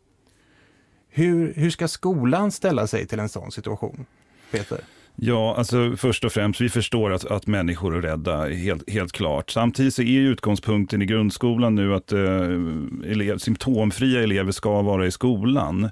Hur, 1.15 1.54
hur 1.56 1.69
ska 1.69 1.88
skolan 1.88 2.52
ställa 2.52 2.88
sig 2.88 3.08
till 3.08 3.19
en 3.19 3.30
sån 3.30 3.52
situation, 3.52 4.06
Peter? 4.52 4.80
Ja, 5.15 5.56
alltså 5.58 5.95
först 5.97 6.26
och 6.26 6.32
främst, 6.32 6.62
vi 6.62 6.69
förstår 6.69 7.12
att, 7.12 7.26
att 7.26 7.47
människor 7.47 7.97
är 7.97 8.02
rädda, 8.02 8.49
helt, 8.49 8.89
helt 8.89 9.12
klart. 9.12 9.49
Samtidigt 9.49 9.93
så 9.93 10.02
är 10.02 10.19
utgångspunkten 10.19 11.02
i 11.02 11.06
grundskolan 11.06 11.76
nu 11.76 11.93
att 11.93 12.12
eh, 12.12 12.19
elev, 13.12 13.38
symptomfria 13.38 14.23
elever 14.23 14.52
ska 14.52 14.82
vara 14.82 15.08
i 15.08 15.12
skolan. 15.12 15.89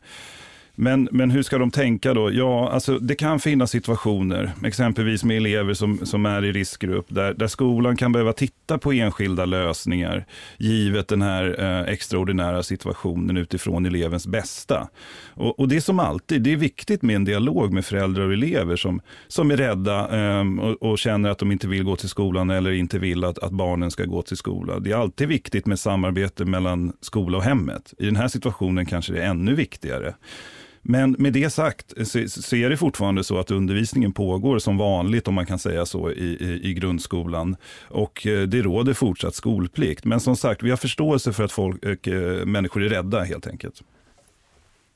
Men, 0.84 1.10
men 1.12 1.32
hur 1.32 1.44
ska 1.44 1.58
de 1.58 1.72
tänka 1.72 2.14
då? 2.14 2.32
Ja, 2.32 2.70
alltså 2.70 3.00
det 3.00 3.16
kan 3.16 3.40
finnas 3.40 3.72
situationer, 3.72 4.52
exempelvis 4.66 5.24
med 5.24 5.38
elever 5.38 5.74
som, 5.74 6.06
som 6.06 6.26
är 6.26 6.46
i 6.46 6.52
riskgrupp, 6.52 7.06
där, 7.10 7.34
där 7.34 7.48
skolan 7.48 7.96
kan 7.98 8.12
behöva 8.12 8.34
titta 8.34 8.78
på 8.78 8.92
enskilda 8.92 9.46
lösningar, 9.46 10.26
givet 10.58 11.08
den 11.08 11.22
här 11.22 11.56
eh, 11.60 11.94
extraordinära 11.94 12.64
situationen 12.64 13.38
utifrån 13.38 13.86
elevens 13.86 14.28
bästa. 14.28 14.88
Och, 15.34 15.60
och, 15.60 15.68
det 15.68 15.76
är 15.76 15.82
som 15.82 16.00
alltid, 16.00 16.42
det 16.42 16.54
är 16.54 16.58
viktigt 16.58 17.02
med 17.02 17.16
en 17.16 17.26
dialog 17.26 17.74
med 17.74 17.86
föräldrar 17.86 18.28
och 18.28 18.34
elever 18.34 18.76
som, 18.76 19.02
som 19.28 19.52
är 19.52 19.58
rädda 19.58 20.00
eh, 20.20 20.60
och, 20.60 20.92
och, 20.92 21.00
känner 21.00 21.30
att 21.30 21.40
de 21.40 21.52
inte 21.52 21.68
vill 21.68 21.84
gå 21.84 21.96
till 21.96 22.10
skolan 22.10 22.50
eller 22.50 22.72
inte 22.72 23.00
vill 23.00 23.24
att, 23.24 23.40
att 23.40 23.52
barnen 23.52 23.92
ska 23.92 24.06
gå 24.06 24.22
till 24.22 24.38
skolan. 24.38 24.84
Det 24.84 24.92
är 24.92 24.96
alltid 24.96 25.28
viktigt 25.28 25.66
med 25.66 25.80
samarbete 25.80 26.46
mellan 26.46 26.94
skola 27.02 27.38
och 27.38 27.44
hemmet. 27.44 27.94
I 27.98 28.06
den 28.06 28.16
här 28.16 28.28
situationen 28.28 28.86
kanske 28.86 29.14
det 29.14 29.22
är 29.22 29.28
ännu 29.28 29.56
viktigare. 29.56 30.14
Men 30.82 31.16
med 31.20 31.34
det 31.34 31.50
sagt 31.50 31.94
så, 32.08 32.28
så, 32.28 32.56
är 32.56 32.70
det 32.70 32.78
fortfarande 32.78 33.24
så 33.24 33.40
att 33.40 33.52
undervisningen 33.52 34.14
pågår 34.14 34.60
som 34.60 34.78
vanligt, 34.78 35.28
om 35.28 35.34
man 35.34 35.46
kan 35.46 35.60
säga 35.60 35.86
så, 35.86 36.12
i, 36.12 36.24
i, 36.24 36.70
i 36.70 36.74
grundskolan. 36.74 37.56
Och 37.88 38.28
eh, 38.28 38.42
det 38.42 38.62
råder 38.62 38.94
fortsatt 38.94 39.36
skolplikt. 39.36 40.06
Men 40.06 40.20
som 40.20 40.36
sagt, 40.36 40.64
vi 40.64 40.70
har 40.70 40.78
förståelse 40.78 41.34
för 41.34 41.44
att 41.44 41.52
folk, 41.52 42.08
eh, 42.08 42.46
människor 42.46 42.84
är 42.84 42.90
rädda 42.90 43.24
helt 43.24 43.48
enkelt. 43.48 43.82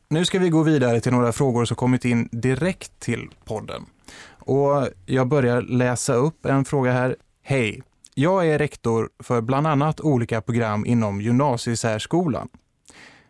Nu 0.07 0.25
ska 0.25 0.39
vi 0.39 0.49
gå 0.49 0.63
vidare 0.63 1.01
till 1.01 1.11
några 1.11 1.31
frågor 1.31 1.65
som 1.65 1.77
kommit 1.77 2.05
in 2.05 2.29
direkt 2.31 2.99
till 2.99 3.29
podden. 3.45 3.85
Och 4.27 4.87
jag 5.05 5.27
börjar 5.27 5.61
läsa 5.61 6.13
upp 6.13 6.45
en 6.45 6.65
fråga 6.65 6.91
här. 6.91 7.15
Hej! 7.43 7.81
Jag 8.13 8.47
är 8.47 8.59
rektor 8.59 9.09
för 9.23 9.41
bland 9.41 9.67
annat 9.67 10.01
olika 10.01 10.41
program 10.41 10.85
inom 10.85 11.21
gymnasiesärskolan. 11.21 12.47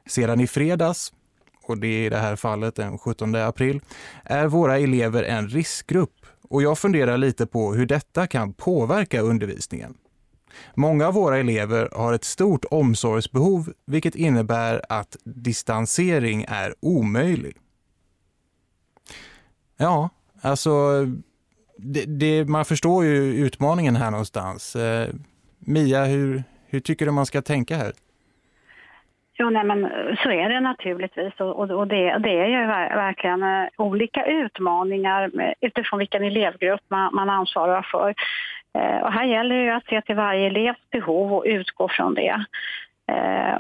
Sedan 0.08 0.42
i 0.42 0.48
fredags, 0.48 1.14
och 1.70 1.78
det 1.78 1.88
är 1.88 2.06
i 2.06 2.10
det 2.10 2.18
här 2.18 2.36
fallet 2.36 2.76
den 2.76 2.98
17 2.98 3.36
april, 3.36 3.82
är 4.24 4.48
våra 4.48 4.78
elever 4.78 5.24
en 5.24 5.48
riskgrupp 5.48 6.26
och 6.50 6.62
jag 6.62 6.78
funderar 6.78 7.18
lite 7.18 7.46
på 7.46 7.74
hur 7.74 7.86
detta 7.86 8.28
kan 8.28 8.54
påverka 8.54 9.22
undervisningen. 9.22 9.98
Många 10.76 11.08
av 11.08 11.14
våra 11.14 11.38
elever 11.38 11.90
har 11.94 12.14
ett 12.14 12.24
stort 12.24 12.66
omsorgsbehov 12.72 13.74
vilket 13.86 14.16
innebär 14.16 14.82
att 14.90 15.18
distansering 15.24 16.46
är 16.48 16.76
omöjlig. 16.80 17.58
Ja, 19.78 20.10
alltså 20.42 21.06
det, 21.78 22.06
det, 22.06 22.46
man 22.46 22.66
förstår 22.66 23.06
ju 23.06 23.34
utmaningen 23.34 23.96
här 23.96 24.12
någonstans. 24.12 24.76
Eh, 24.76 25.10
Mia, 25.60 26.06
hur, 26.06 26.44
hur 26.66 26.80
tycker 26.80 27.06
du 27.06 27.12
man 27.12 27.26
ska 27.26 27.42
tänka 27.42 27.78
här? 27.78 27.94
Jo, 29.38 29.50
nej, 29.50 29.64
men 29.64 29.86
eh, 29.86 30.16
så 30.24 30.32
är 30.32 30.50
det 30.50 30.60
naturligtvis 30.60 31.34
och, 31.40 31.70
och 31.72 31.88
det, 31.88 32.18
det, 32.18 32.40
är 32.40 32.48
ju 32.48 32.68
verkligen 32.96 33.44
eh, 33.44 33.68
olika 33.78 34.26
utmaningar 34.26 35.32
utifrån 35.62 36.00
vilken 36.00 36.24
elevgrupp 36.24 36.82
man, 36.88 37.16
man 37.16 37.30
ansvarar 37.30 37.82
för. 37.82 38.14
Eh, 38.78 39.02
och 39.02 39.12
här 39.12 39.26
gäller 39.26 39.66
det 39.66 39.76
att 39.76 39.86
se 39.86 40.02
till 40.02 40.16
varje 40.16 40.48
elevs 40.48 40.90
behov 40.92 41.34
och 41.34 41.44
utgå 41.48 41.90
från 41.90 42.14
det. 42.14 42.46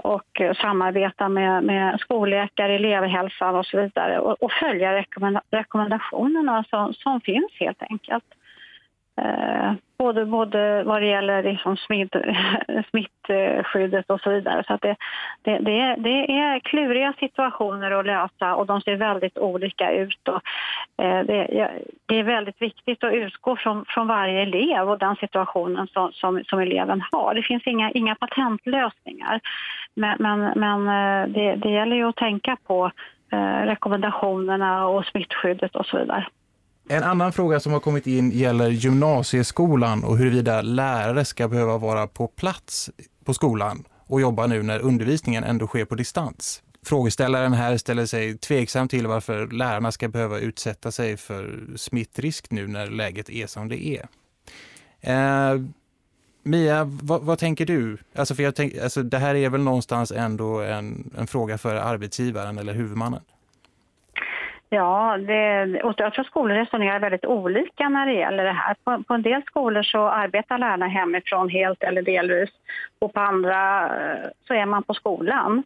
Och 0.03 0.41
samarbeta 0.61 1.29
med, 1.29 1.63
med 1.63 1.99
skolläkare, 1.99 2.75
elevhälsan 2.75 3.55
och 3.55 3.65
så 3.65 3.81
vidare 3.81 4.19
och, 4.19 4.43
och 4.43 4.51
följa 4.51 5.03
rekommendationerna 5.51 6.63
som, 6.69 6.93
som 6.93 7.21
finns 7.21 7.51
helt 7.59 7.83
enkelt. 7.89 8.25
Eh, 9.21 9.73
både, 9.97 10.25
både 10.25 10.83
vad 10.83 11.01
det 11.01 11.07
gäller 11.07 11.43
liksom 11.43 11.77
smitt, 11.77 12.15
smittskyddet 12.89 14.09
och 14.09 14.21
så 14.21 14.29
vidare. 14.29 14.63
Så 14.67 14.77
det, 14.81 14.95
det, 15.41 15.57
det, 15.57 15.79
är, 15.79 15.97
det 15.97 16.31
är 16.31 16.59
kluriga 16.59 17.13
situationer 17.19 17.91
att 17.91 18.05
lösa 18.05 18.55
och 18.55 18.65
de 18.65 18.81
ser 18.81 18.95
väldigt 18.95 19.37
olika 19.37 19.91
ut. 19.91 20.27
Och, 20.27 20.41
eh, 21.05 21.25
det, 21.25 21.69
det, 22.05 22.19
är 22.19 22.23
väldigt 22.23 22.61
viktigt 22.61 23.03
att 23.03 23.13
utgå 23.13 23.55
från, 23.55 23.85
från 23.87 24.07
varje 24.07 24.41
elev 24.41 24.89
och 24.89 24.99
den 24.99 25.15
situationen 25.15 25.87
som, 25.87 26.11
som, 26.11 26.43
som 26.43 26.59
eleven 26.59 27.01
har. 27.11 27.33
Det 27.33 27.43
finns 27.43 27.67
inga, 27.67 27.91
inga 27.91 28.15
patentlösningar. 28.15 29.39
Men, 29.93 30.17
men, 30.19 30.39
men 30.55 30.87
eh, 30.87 31.27
det, 31.29 31.55
det 31.55 31.69
gäller 31.69 31.95
ju 31.95 32.09
att 32.09 32.15
tänka 32.15 32.57
på 32.67 32.91
eh, 33.31 33.61
rekommendationerna 33.65 34.87
och 34.87 35.05
smittskyddet 35.05 35.75
och 35.75 35.85
så 35.85 35.97
vidare. 35.97 36.27
En 36.87 37.03
annan 37.03 37.33
fråga 37.33 37.59
som 37.59 37.73
har 37.73 37.79
kommit 37.79 38.07
in 38.07 38.31
gäller 38.31 38.69
gymnasieskolan 38.69 40.03
och 40.03 40.17
huruvida 40.17 40.61
lärare 40.61 41.25
ska 41.25 41.47
behöva 41.47 41.77
vara 41.77 42.07
på 42.07 42.27
plats 42.27 42.89
på 43.23 43.33
skolan 43.33 43.83
och 44.07 44.21
jobba 44.21 44.47
nu 44.47 44.63
när 44.63 44.79
undervisningen 44.79 45.43
ändå 45.43 45.67
sker 45.67 45.85
på 45.85 45.95
distans. 45.95 46.61
Frågeställaren 46.85 47.53
här 47.53 47.77
ställer 47.77 48.05
sig 48.05 48.37
tveksam 48.37 48.87
till 48.87 49.07
varför 49.07 49.47
lärarna 49.47 49.91
ska 49.91 50.07
behöva 50.07 50.39
utsätta 50.39 50.91
sig 50.91 51.17
för 51.17 51.67
smittrisk 51.75 52.51
nu 52.51 52.67
när 52.67 52.87
läget 52.87 53.29
är 53.29 53.47
som 53.47 53.69
det 53.69 53.87
är. 53.87 54.07
Eh, 55.01 55.61
Mia, 56.43 56.83
vad, 56.83 57.21
vad, 57.21 57.39
tänker 57.39 57.65
du? 57.65 57.97
Alltså 58.15 58.35
för 58.35 58.43
jag 58.43 58.55
tänk, 58.55 58.77
alltså 58.77 59.03
det 59.03 59.17
här 59.17 59.35
är 59.35 59.49
väl 59.49 59.61
någonstans 59.61 60.11
ändå 60.11 60.59
en, 60.59 61.13
en 61.17 61.27
fråga 61.27 61.57
för 61.57 61.75
arbetsgivaren 61.75 62.57
eller 62.57 62.73
huvudmannen? 62.73 63.21
Ja, 64.69 65.17
det, 65.17 65.83
och 65.83 65.93
jag 65.97 66.13
tror 66.13 66.25
skolor 66.25 66.55
resonerar 66.55 66.99
väldigt 66.99 67.25
olika 67.25 67.89
när 67.89 68.05
det 68.05 68.13
gäller 68.13 68.43
det 68.43 68.51
här. 68.51 68.75
På, 68.83 69.03
på, 69.03 69.13
en 69.13 69.21
del 69.21 69.41
skolor 69.43 69.83
så 69.83 70.07
arbetar 70.07 70.57
lärarna 70.57 70.87
hemifrån 70.87 71.49
helt 71.49 71.83
eller 71.83 72.01
delvis 72.01 72.49
och 72.99 73.13
på 73.13 73.19
andra 73.19 73.83
eh, 73.85 74.29
så 74.47 74.53
är 74.53 74.65
man 74.65 74.83
på 74.83 74.93
skolan. 74.93 75.63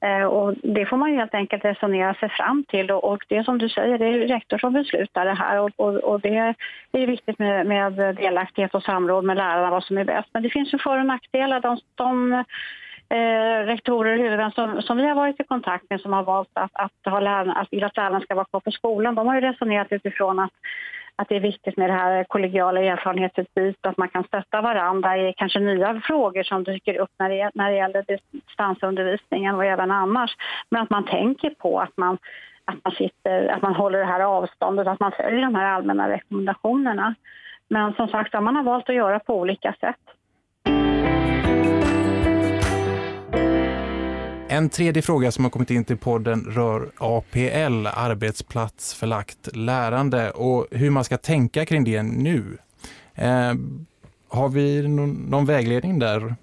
Eh, 0.00 0.24
och 0.24 0.54
det 0.62 0.86
får 0.86 0.96
man 0.96 1.12
helt 1.12 1.34
enkelt 1.34 1.64
resonera 1.64 2.14
sig 2.14 2.28
fram 2.28 2.64
till 2.68 2.90
och, 2.90 3.04
och 3.04 3.24
det 3.28 3.44
som 3.44 3.58
du 3.58 3.68
säger, 3.68 3.98
det 3.98 4.06
är 4.06 4.28
rektor 4.28 4.58
som 4.58 4.72
beslutar 4.72 5.24
det 5.24 5.34
här 5.34 5.58
och, 5.58 5.70
och, 5.76 5.94
och 5.94 6.20
det 6.20 6.54
är 6.92 7.06
viktigt 7.06 7.38
med, 7.38 7.66
med 7.66 7.92
delaktighet 8.16 8.74
och 8.74 8.82
samråd 8.82 9.24
med 9.24 9.36
lärarna 9.36 9.70
vad 9.70 9.84
som 9.84 9.98
är 9.98 10.04
bäst. 10.04 10.28
Men 10.32 10.42
det 10.42 10.50
finns 10.50 10.74
ju 10.74 10.78
för 10.78 10.98
och 10.98 11.06
nackdelar. 11.06 11.60
De, 11.60 11.78
de 11.94 12.44
eh, 13.12 13.66
rektorer 13.66 14.12
och 14.12 14.18
huvudmän 14.18 14.52
som, 14.52 14.82
som 14.82 14.96
vi 14.96 15.08
har 15.08 15.14
varit 15.14 15.40
i 15.40 15.44
kontakt 15.44 15.84
med 15.90 16.00
som 16.00 16.12
har 16.12 16.22
valt 16.22 16.50
att, 16.52 16.70
att, 16.74 17.12
ha 17.12 17.20
lärarna, 17.20 17.52
att, 17.52 17.82
att 17.82 17.96
lärarna 17.96 18.20
ska 18.20 18.34
vara 18.34 18.44
kvar 18.44 18.60
på 18.60 18.70
skolan, 18.70 19.14
de 19.14 19.26
har 19.26 19.34
ju 19.34 19.40
resonerat 19.40 19.92
utifrån 19.92 20.38
att 20.38 20.52
att 21.16 21.28
det 21.28 21.36
är 21.36 21.40
viktigt 21.40 21.76
med 21.76 21.90
det 21.90 21.94
här 21.94 22.24
kollegiala 22.24 22.80
erfarenhetsutbytet, 22.80 23.86
att 23.86 23.96
man 23.96 24.08
kan 24.08 24.24
stötta 24.24 24.60
varandra 24.60 25.18
i 25.18 25.34
kanske 25.36 25.60
nya 25.60 26.00
frågor 26.00 26.42
som 26.42 26.64
dyker 26.64 26.98
upp 26.98 27.10
när 27.18 27.28
det, 27.28 27.50
när 27.54 27.70
det 27.70 27.76
gäller 27.76 28.04
distansundervisningen 28.30 29.54
och 29.54 29.64
även 29.64 29.90
annars. 29.90 30.36
Men 30.70 30.82
att 30.82 30.90
man 30.90 31.04
tänker 31.04 31.50
på 31.50 31.80
att 31.80 31.96
man, 31.96 32.18
att 32.64 32.84
man, 32.84 32.94
sitter, 32.94 33.48
att 33.48 33.62
man 33.62 33.74
håller 33.74 33.98
det 33.98 34.04
här 34.04 34.20
avståndet, 34.20 34.86
att 34.86 35.00
man 35.00 35.12
följer 35.12 35.42
de 35.42 35.54
här 35.54 35.64
allmänna 35.64 36.08
rekommendationerna. 36.08 37.14
Men 37.68 37.94
som 37.94 38.08
sagt, 38.08 38.32
man 38.32 38.56
har 38.56 38.62
valt 38.62 38.88
att 38.88 38.94
göra 38.94 39.18
på 39.18 39.38
olika 39.38 39.74
sätt. 39.80 40.00
En 44.52 44.68
tredje 44.68 45.02
fråga 45.02 45.32
som 45.32 45.44
har 45.44 45.50
kommit 45.50 45.70
in 45.70 45.84
till 45.84 45.96
podden 45.96 46.44
rör 46.44 46.90
APL, 46.98 47.86
arbetsplatsförlagt 47.86 49.56
lärande 49.56 50.30
och 50.30 50.66
hur 50.70 50.90
man 50.90 51.04
ska 51.04 51.16
tänka 51.16 51.66
kring 51.66 51.84
det 51.84 52.02
nu. 52.02 52.58
Eh, 53.14 53.54
har 54.28 54.48
vi 54.48 54.88
någon, 54.88 55.12
någon 55.12 55.46
vägledning 55.46 55.98
där? 55.98 56.34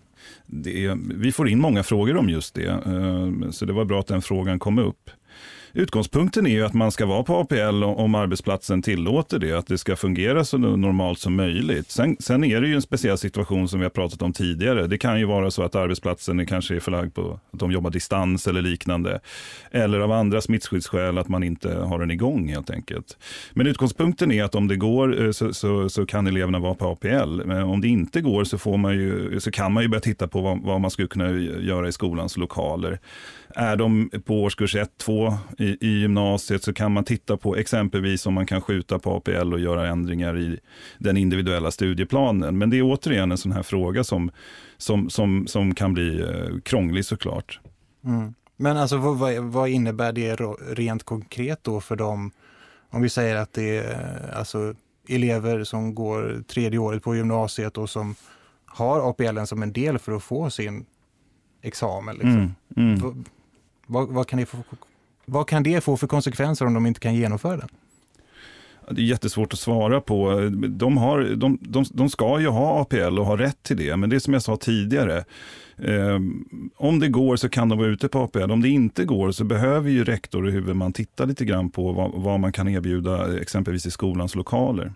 Är, 0.65 1.13
vi 1.15 1.31
får 1.31 1.49
in 1.49 1.59
många 1.59 1.83
frågor 1.83 2.17
om 2.17 2.29
just 2.29 2.55
det, 2.55 2.67
eh, 2.67 3.49
så 3.51 3.65
det 3.65 3.73
var 3.73 3.85
bra 3.85 3.99
att 3.99 4.07
den 4.07 4.21
frågan 4.21 4.59
kom 4.59 4.79
upp. 4.79 5.09
Utgångspunkten 5.73 6.47
är 6.47 6.51
ju 6.51 6.65
att 6.65 6.73
man 6.73 6.91
ska 6.91 7.05
vara 7.05 7.23
på 7.23 7.35
APL 7.35 7.83
om 7.83 8.15
arbetsplatsen 8.15 8.81
tillåter 8.81 9.39
det, 9.39 9.53
att 9.53 9.67
det 9.67 9.77
ska 9.77 9.95
fungera 9.95 10.45
så 10.45 10.57
normalt 10.57 11.19
som 11.19 11.35
möjligt. 11.35 11.91
Sen, 11.91 12.17
sen 12.19 12.43
är 12.43 12.61
det 12.61 12.67
ju 12.67 12.75
en 12.75 12.81
speciell 12.81 13.17
situation 13.17 13.67
som 13.67 13.79
vi 13.79 13.85
har 13.85 13.89
pratat 13.89 14.21
om 14.21 14.33
tidigare. 14.33 14.87
Det 14.87 14.97
kan 14.97 15.19
ju 15.19 15.25
vara 15.25 15.51
så 15.51 15.63
att 15.63 15.75
arbetsplatsen 15.75 16.39
är 16.39 16.45
kanske 16.45 16.75
är 16.75 16.79
förlagd 16.79 17.13
på 17.13 17.39
att 17.51 17.59
de 17.59 17.71
jobbar 17.71 17.91
distans 17.91 18.47
eller 18.47 18.61
liknande. 18.61 19.19
Eller 19.71 19.99
av 19.99 20.11
andra 20.11 20.41
smittskyddsskäl 20.41 21.17
att 21.17 21.27
man 21.27 21.43
inte 21.43 21.73
har 21.73 21.99
den 21.99 22.11
igång 22.11 22.47
helt 22.47 22.69
enkelt. 22.69 23.17
Men 23.53 23.67
utgångspunkten 23.67 24.31
är 24.31 24.43
att 24.43 24.55
om 24.55 24.67
det 24.67 24.75
går 24.75 25.25
eh, 25.25 25.31
så, 25.31 25.53
så, 25.53 25.89
så 25.89 26.05
kan 26.05 26.27
eleverna 26.27 26.59
vara 26.59 26.73
på 26.73 26.87
APL. 26.87 27.41
Men 27.45 27.63
om 27.63 27.81
det 27.81 27.87
inte 27.87 28.21
går 28.21 28.43
så, 28.43 28.57
får 28.57 28.77
man 28.77 28.93
ju, 28.93 29.39
så 29.39 29.51
kan 29.51 29.73
man 29.73 29.83
ju 29.83 29.89
börja 29.89 30.01
titta 30.01 30.27
på 30.27 30.41
vad, 30.41 30.61
vad 30.61 30.81
man 30.81 30.91
skulle 30.91 31.07
kunna 31.07 31.31
göra 31.61 31.87
i 31.87 31.91
skolans 31.91 32.37
lokaler. 32.37 32.99
Är 33.55 33.75
de 33.75 34.09
på 34.25 34.43
årskurs 34.43 34.75
1, 34.75 34.89
2 34.97 35.33
i, 35.59 35.77
i 35.81 35.99
gymnasiet 35.99 36.63
så 36.63 36.73
kan 36.73 36.91
man 36.91 37.03
titta 37.03 37.37
på 37.37 37.55
exempelvis 37.55 38.25
om 38.25 38.33
man 38.33 38.45
kan 38.45 38.61
skjuta 38.61 38.99
på 38.99 39.15
APL 39.15 39.53
och 39.53 39.59
göra 39.59 39.87
ändringar 39.87 40.37
i 40.37 40.59
den 40.97 41.17
individuella 41.17 41.71
studieplanen. 41.71 42.57
Men 42.57 42.69
det 42.69 42.77
är 42.77 42.81
återigen 42.81 43.31
en 43.31 43.37
sån 43.37 43.51
här 43.51 43.63
fråga 43.63 44.03
som, 44.03 44.31
som, 44.77 45.09
som, 45.09 45.47
som 45.47 45.75
kan 45.75 45.93
bli 45.93 46.21
eh, 46.21 46.59
krånglig 46.63 47.05
såklart. 47.05 47.59
Mm. 48.05 48.33
Men 48.57 48.77
alltså 48.77 48.97
vad, 48.97 49.37
vad 49.37 49.69
innebär 49.69 50.11
det 50.11 50.35
rent 50.69 51.03
konkret 51.03 51.63
då 51.63 51.81
för 51.81 51.95
dem, 51.95 52.31
om 52.89 53.01
vi 53.01 53.09
säger 53.09 53.35
att 53.35 53.53
det 53.53 53.77
är 53.77 53.91
eh, 53.91 54.39
alltså, 54.39 54.75
elever 55.07 55.63
som 55.63 55.95
går 55.95 56.43
tredje 56.47 56.79
året 56.79 57.03
på 57.03 57.15
gymnasiet 57.15 57.77
och 57.77 57.89
som 57.89 58.15
har 58.65 59.09
APL 59.09 59.43
som 59.45 59.63
en 59.63 59.73
del 59.73 59.99
för 59.99 60.11
att 60.11 60.23
få 60.23 60.49
sin 60.49 60.85
examen. 61.61 62.15
Liksom. 62.15 62.53
Mm, 62.77 62.93
mm. 62.93 63.23
Vad, 63.85 64.09
vad, 64.09 64.27
kan 64.27 64.39
det 64.39 64.45
få, 64.45 64.57
vad 65.29 65.47
kan 65.47 65.63
det 65.63 65.81
få 65.81 65.97
för 65.97 66.07
konsekvenser 66.07 66.65
om 66.65 66.73
de 66.73 66.85
inte 66.85 66.99
kan 66.99 67.15
genomföra 67.15 67.57
den? 67.57 67.69
Det 68.91 69.01
är 69.01 69.05
jättesvårt 69.05 69.53
att 69.53 69.59
svara 69.59 70.01
på. 70.01 70.49
De, 70.69 70.97
har, 70.97 71.35
de, 71.35 71.57
de, 71.61 71.85
de 71.91 72.09
ska 72.09 72.39
ju 72.39 72.47
ha 72.47 72.81
APL 72.81 73.19
och 73.19 73.25
ha 73.25 73.37
rätt 73.37 73.63
till 73.63 73.77
det, 73.77 73.97
men 73.97 74.09
det 74.09 74.15
är 74.15 74.19
som 74.19 74.33
jag 74.33 74.43
sa 74.43 74.57
tidigare. 74.57 75.17
Eh, 75.77 76.19
om 76.75 76.99
det 76.99 77.07
går 77.07 77.35
så 77.35 77.49
kan 77.49 77.69
de 77.69 77.77
vara 77.77 77.87
ute 77.87 78.07
på 78.07 78.19
APL. 78.19 78.51
Om 78.51 78.61
det 78.61 78.69
inte 78.69 79.05
går 79.05 79.31
så 79.31 79.43
behöver 79.43 79.89
ju 79.89 80.03
rektor 80.03 80.45
och 80.45 80.51
huvudman 80.51 80.93
titta 80.93 81.25
lite 81.25 81.45
grann 81.45 81.69
på 81.69 81.91
vad, 81.91 82.11
vad 82.11 82.39
man 82.39 82.51
kan 82.51 82.67
erbjuda 82.67 83.39
exempelvis 83.41 83.85
i 83.85 83.91
skolans 83.91 84.35
lokaler. 84.35 84.93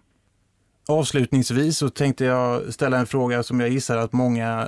Avslutningsvis 0.87 1.77
så 1.77 1.89
tänkte 1.89 2.25
jag 2.25 2.73
ställa 2.73 2.97
en 2.97 3.05
fråga 3.05 3.43
som 3.43 3.59
jag 3.59 3.69
gissar 3.69 3.97
att 3.97 4.13
många 4.13 4.67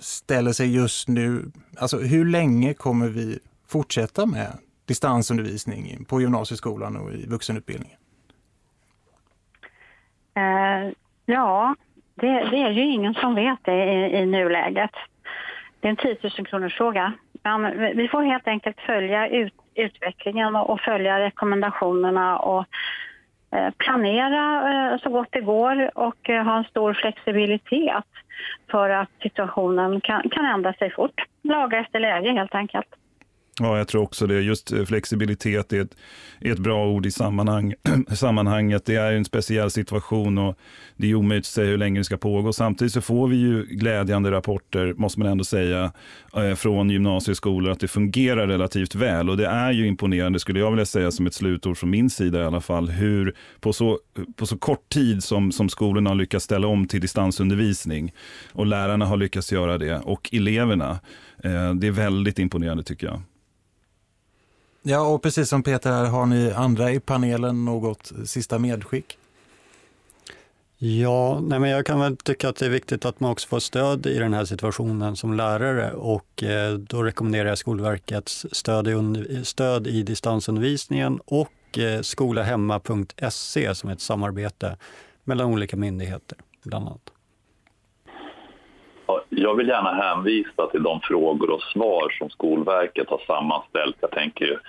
ställer 0.00 0.52
sig 0.52 0.74
just 0.74 1.08
nu. 1.08 1.52
Alltså 1.76 1.98
hur 1.98 2.24
länge 2.24 2.74
kommer 2.74 3.08
vi 3.08 3.38
fortsätta 3.68 4.26
med 4.26 4.58
distansundervisning 4.86 6.04
på 6.04 6.20
gymnasieskolan 6.20 6.96
och 6.96 7.12
i 7.12 7.26
vuxenutbildningen? 7.26 7.98
Eh, 10.36 10.92
ja, 11.26 11.74
det, 12.14 12.26
det, 12.26 12.56
är 12.56 12.70
ju 12.70 12.82
ingen 12.82 13.14
som 13.14 13.34
vet 13.34 13.58
det 13.62 13.84
i, 13.84 14.16
i 14.16 14.26
nuläget. 14.26 14.90
Det 15.80 15.88
är 15.88 15.90
en 15.90 15.96
10 15.96 16.16
000 16.22 16.46
kronors 16.46 16.76
fråga. 16.76 17.12
Men 17.42 17.96
vi 17.96 18.08
får 18.08 18.22
helt 18.22 18.48
enkelt 18.48 18.80
följa 18.80 19.28
ut, 19.28 19.54
utvecklingen 19.74 20.56
och, 20.56 20.70
och 20.70 20.80
följa 20.80 21.20
rekommendationerna 21.20 22.38
och 22.38 22.64
eh, 23.50 23.70
planera 23.78 24.72
eh, 24.72 24.98
så 24.98 25.10
gott 25.10 25.28
det 25.30 25.40
går 25.40 25.98
och 25.98 26.30
eh, 26.30 26.44
ha 26.44 26.58
en 26.58 26.64
stor 26.64 26.94
flexibilitet 26.94 28.04
för 28.70 28.90
att 28.90 29.10
situationen 29.22 30.00
kan, 30.00 30.28
kan 30.30 30.44
ändra 30.44 30.72
sig 30.72 30.90
fort. 30.90 31.24
Laga 31.42 31.78
efter 31.78 32.00
läge 32.00 32.32
helt 32.32 32.54
enkelt. 32.54 32.88
Ja, 33.60 33.78
jag 33.78 33.88
tror 33.88 34.02
också 34.02 34.26
det. 34.26 34.40
Just 34.40 34.72
eh, 34.72 34.84
flexibilitet 34.84 35.72
är 35.72 35.80
ett, 35.80 35.96
är 36.40 36.52
ett 36.52 36.58
bra 36.58 36.86
ord 36.86 37.06
i 37.06 37.10
sammanhang, 37.10 37.74
sammanhanget. 38.14 38.84
Det 38.84 38.96
är 38.96 39.12
en 39.12 39.24
speciell 39.24 39.70
situation 39.70 40.38
och 40.38 40.58
det 40.96 41.10
är 41.10 41.14
omöjligt 41.14 41.42
att 41.42 41.46
säga 41.46 41.70
hur 41.70 41.78
länge 41.78 42.00
det 42.00 42.04
ska 42.04 42.16
pågå. 42.16 42.52
Samtidigt 42.52 42.92
så 42.92 43.00
får 43.00 43.28
vi 43.28 43.36
ju 43.36 43.66
glädjande 43.66 44.30
rapporter, 44.30 44.94
måste 44.96 45.20
man 45.20 45.28
ändå 45.28 45.44
säga, 45.44 45.92
eh, 46.36 46.54
från 46.54 46.90
gymnasieskolor 46.90 47.72
att 47.72 47.80
det 47.80 47.88
fungerar 47.88 48.46
relativt 48.46 48.94
väl. 48.94 49.30
Och 49.30 49.36
det 49.36 49.46
är 49.46 49.72
ju 49.72 49.86
imponerande, 49.86 50.38
skulle 50.38 50.60
jag 50.60 50.70
vilja 50.70 50.86
säga 50.86 51.10
som 51.10 51.26
ett 51.26 51.34
slutord 51.34 51.76
från 51.76 51.90
min 51.90 52.10
sida 52.10 52.42
i 52.42 52.44
alla 52.44 52.60
fall, 52.60 52.90
hur 52.90 53.34
på 53.60 53.72
så, 53.72 53.98
på 54.36 54.46
så 54.46 54.58
kort 54.58 54.88
tid 54.88 55.24
som, 55.24 55.52
som 55.52 55.68
skolorna 55.68 56.10
har 56.10 56.14
lyckats 56.14 56.44
ställa 56.44 56.66
om 56.66 56.88
till 56.88 57.00
distansundervisning 57.00 58.12
och 58.52 58.66
lärarna 58.66 59.06
har 59.06 59.16
lyckats 59.16 59.52
göra 59.52 59.78
det 59.78 59.98
och 59.98 60.30
eleverna. 60.32 60.90
Eh, 61.44 61.74
det 61.74 61.86
är 61.86 61.90
väldigt 61.90 62.38
imponerande 62.38 62.82
tycker 62.82 63.06
jag. 63.06 63.20
Ja, 64.86 65.00
och 65.00 65.22
precis 65.22 65.48
som 65.48 65.62
Peter 65.62 65.92
här, 65.92 66.04
har 66.04 66.26
ni 66.26 66.52
andra 66.52 66.92
i 66.92 67.00
panelen 67.00 67.64
något 67.64 68.12
sista 68.24 68.58
medskick? 68.58 69.18
Ja, 70.78 71.40
nej 71.40 71.58
men 71.58 71.70
jag 71.70 71.86
kan 71.86 72.00
väl 72.00 72.16
tycka 72.16 72.48
att 72.48 72.56
det 72.56 72.66
är 72.66 72.70
viktigt 72.70 73.04
att 73.04 73.20
man 73.20 73.30
också 73.30 73.48
får 73.48 73.60
stöd 73.60 74.06
i 74.06 74.18
den 74.18 74.34
här 74.34 74.44
situationen 74.44 75.16
som 75.16 75.34
lärare 75.34 75.92
och 75.92 76.42
eh, 76.42 76.74
då 76.74 77.02
rekommenderar 77.02 77.48
jag 77.48 77.58
Skolverkets 77.58 78.46
stöd 78.52 78.88
i, 78.88 79.44
stöd 79.44 79.86
i 79.86 80.02
distansundervisningen 80.02 81.20
och 81.24 81.78
eh, 81.78 82.00
skolahemma.se 82.00 83.74
som 83.74 83.90
är 83.90 83.92
ett 83.92 84.00
samarbete 84.00 84.76
mellan 85.24 85.46
olika 85.46 85.76
myndigheter 85.76 86.38
bland 86.62 86.86
annat. 86.86 87.13
Jag 89.36 89.54
vill 89.54 89.68
gärna 89.68 89.94
hänvisa 89.94 90.66
till 90.66 90.82
de 90.82 91.00
frågor 91.00 91.50
och 91.50 91.62
svar 91.62 92.16
som 92.18 92.30
Skolverket 92.30 93.08
har 93.08 93.20
sammanställt. 93.26 93.96
Jag 94.00 94.10
tänker 94.10 94.60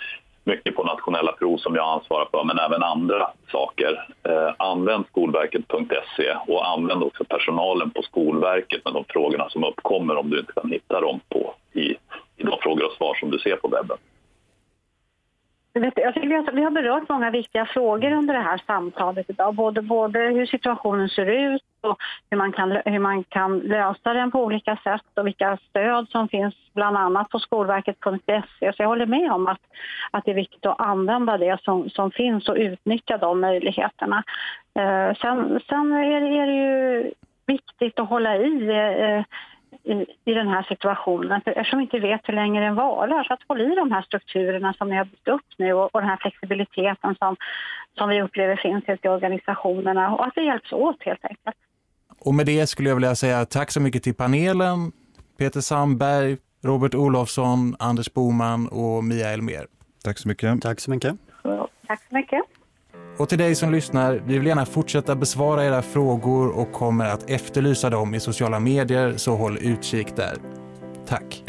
mycket 0.43 0.75
på 0.75 0.84
nationella 0.84 1.32
prov 1.32 1.58
som 1.58 1.75
jag 1.75 1.89
ansvarar 1.89 2.28
för, 2.32 2.43
men 2.43 2.60
även 2.60 2.84
andra 2.84 3.28
saker. 3.51 4.08
Eh, 4.23 4.54
använd 4.58 5.06
skolverket.se 5.08 6.36
och 6.47 6.69
använd 6.69 7.04
också 7.04 7.23
personalen 7.23 7.89
på 7.89 8.01
Skolverket 8.01 8.86
med 8.86 8.93
de 8.93 9.04
frågorna 9.08 9.49
som 9.49 9.63
uppkommer 9.63 10.15
om 10.15 10.30
du 10.30 10.39
inte 10.39 10.54
kan 10.54 10.71
hitta 10.71 11.01
dem 11.01 11.19
på, 11.30 11.54
i, 11.73 11.95
i 12.38 12.43
de 12.43 12.58
frågor 12.62 12.86
och 12.86 12.97
svar 12.97 13.13
som 13.13 13.32
du 13.32 13.39
ser 13.39 13.56
på 13.56 13.67
webben. 13.67 13.97
Jag 15.81 16.13
tycker 16.13 16.27
vi 16.27 16.35
har, 16.35 16.51
vi 16.51 16.63
har 16.63 16.71
berört 16.71 17.09
många 17.09 17.31
viktiga 17.31 17.65
frågor 17.65 18.11
under 18.11 18.33
det 18.33 18.39
här 18.39 18.61
samtalet 18.67 19.29
idag. 19.29 19.55
Både, 19.55 19.81
både 19.81 20.19
hur 20.19 20.45
situationen 20.45 21.09
ser 21.09 21.25
ut 21.25 21.63
och 21.81 21.97
hur 22.29 22.38
man, 22.38 22.51
kan, 22.51 22.71
hur 22.71 22.99
man 22.99 23.23
kan 23.23 23.59
lösa 23.59 24.13
den 24.13 24.31
på 24.31 24.43
olika 24.43 24.77
sätt 24.83 25.01
och 25.15 25.27
vilka 25.27 25.57
stöd 25.69 26.09
som 26.09 26.27
finns 26.27 26.55
bland 26.73 26.97
annat 26.97 27.29
på 27.29 27.39
skolverket.se. 27.39 28.73
Så 28.73 28.83
jag 28.83 28.88
håller 28.88 29.05
med 29.05 29.31
om 29.31 29.47
att, 29.47 29.61
att 30.11 30.25
det 30.25 30.31
är 30.31 30.35
viktigt 30.35 30.65
att 30.65 30.81
använda 30.81 31.38
det 31.38 31.61
som, 31.61 31.89
som 31.89 32.11
finns 32.11 32.49
och 32.49 32.55
utnyttja 32.55 33.17
de 33.17 33.41
möjligheterna. 33.41 34.23
Eh, 34.79 35.15
sen, 35.21 35.59
sen 35.69 35.91
är, 35.91 36.21
det, 36.21 36.38
är 36.38 36.47
det 36.47 36.53
ju 36.53 37.11
viktigt 37.45 37.99
att 37.99 38.09
hålla 38.09 38.38
i 38.38 38.69
eh, 38.69 39.23
i, 39.85 40.05
i 40.31 40.33
den 40.33 40.47
här 40.47 40.63
situationen 40.63 41.41
eftersom 41.45 41.79
vi 41.79 41.83
inte 41.83 41.99
vet 41.99 42.21
hur 42.23 42.33
länge 42.33 42.61
den 42.61 42.75
varar. 42.75 43.23
Så 43.23 43.33
att 43.33 43.39
hålla 43.47 43.63
i 43.63 43.75
de 43.75 43.91
här 43.91 44.01
strukturerna 44.01 44.73
som 44.73 44.89
ni 44.89 44.95
har 44.95 45.05
byggt 45.05 45.27
upp 45.27 45.45
nu 45.57 45.73
och, 45.73 45.95
och 45.95 46.01
den 46.01 46.09
här 46.09 46.17
flexibiliteten 46.21 47.15
som, 47.19 47.35
som 47.97 48.09
vi 48.09 48.21
upplever 48.21 48.55
finns 48.55 48.83
i 49.03 49.07
organisationerna 49.07 50.15
och 50.15 50.25
att 50.27 50.33
vi 50.35 50.45
hjälps 50.45 50.73
åt 50.73 51.03
helt 51.03 51.25
enkelt. 51.25 51.55
Och 52.19 52.33
med 52.33 52.45
det 52.45 52.67
skulle 52.67 52.89
jag 52.89 52.95
vilja 52.95 53.15
säga 53.15 53.45
tack 53.45 53.71
så 53.71 53.81
mycket 53.81 54.03
till 54.03 54.15
panelen, 54.15 54.91
Peter 55.37 55.61
Sandberg, 55.61 56.37
Robert 56.63 56.95
Olofsson, 56.95 57.75
Anders 57.79 58.13
Boman 58.13 58.67
och 58.67 59.03
Mia 59.03 59.29
Elmer. 59.29 59.65
Tack 60.03 60.17
så 60.17 60.27
mycket. 60.27 60.61
Tack 60.61 60.79
så 60.79 60.91
mycket. 60.91 61.15
Tack 61.87 62.01
så 62.09 62.15
mycket. 62.15 62.41
Och 63.17 63.29
till 63.29 63.38
dig 63.38 63.55
som 63.55 63.71
lyssnar, 63.71 64.21
vi 64.25 64.38
vill 64.38 64.47
gärna 64.47 64.65
fortsätta 64.65 65.15
besvara 65.15 65.65
era 65.65 65.81
frågor 65.81 66.49
och 66.49 66.71
kommer 66.71 67.05
att 67.05 67.29
efterlysa 67.29 67.89
dem 67.89 68.15
i 68.15 68.19
sociala 68.19 68.60
medier, 68.60 69.13
så 69.17 69.36
håll 69.36 69.58
utkik 69.62 70.15
där. 70.15 70.38
Tack! 71.08 71.43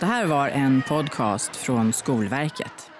Det 0.00 0.06
här 0.06 0.26
var 0.26 0.48
en 0.48 0.82
podcast 0.88 1.56
från 1.56 1.92
Skolverket. 1.92 2.93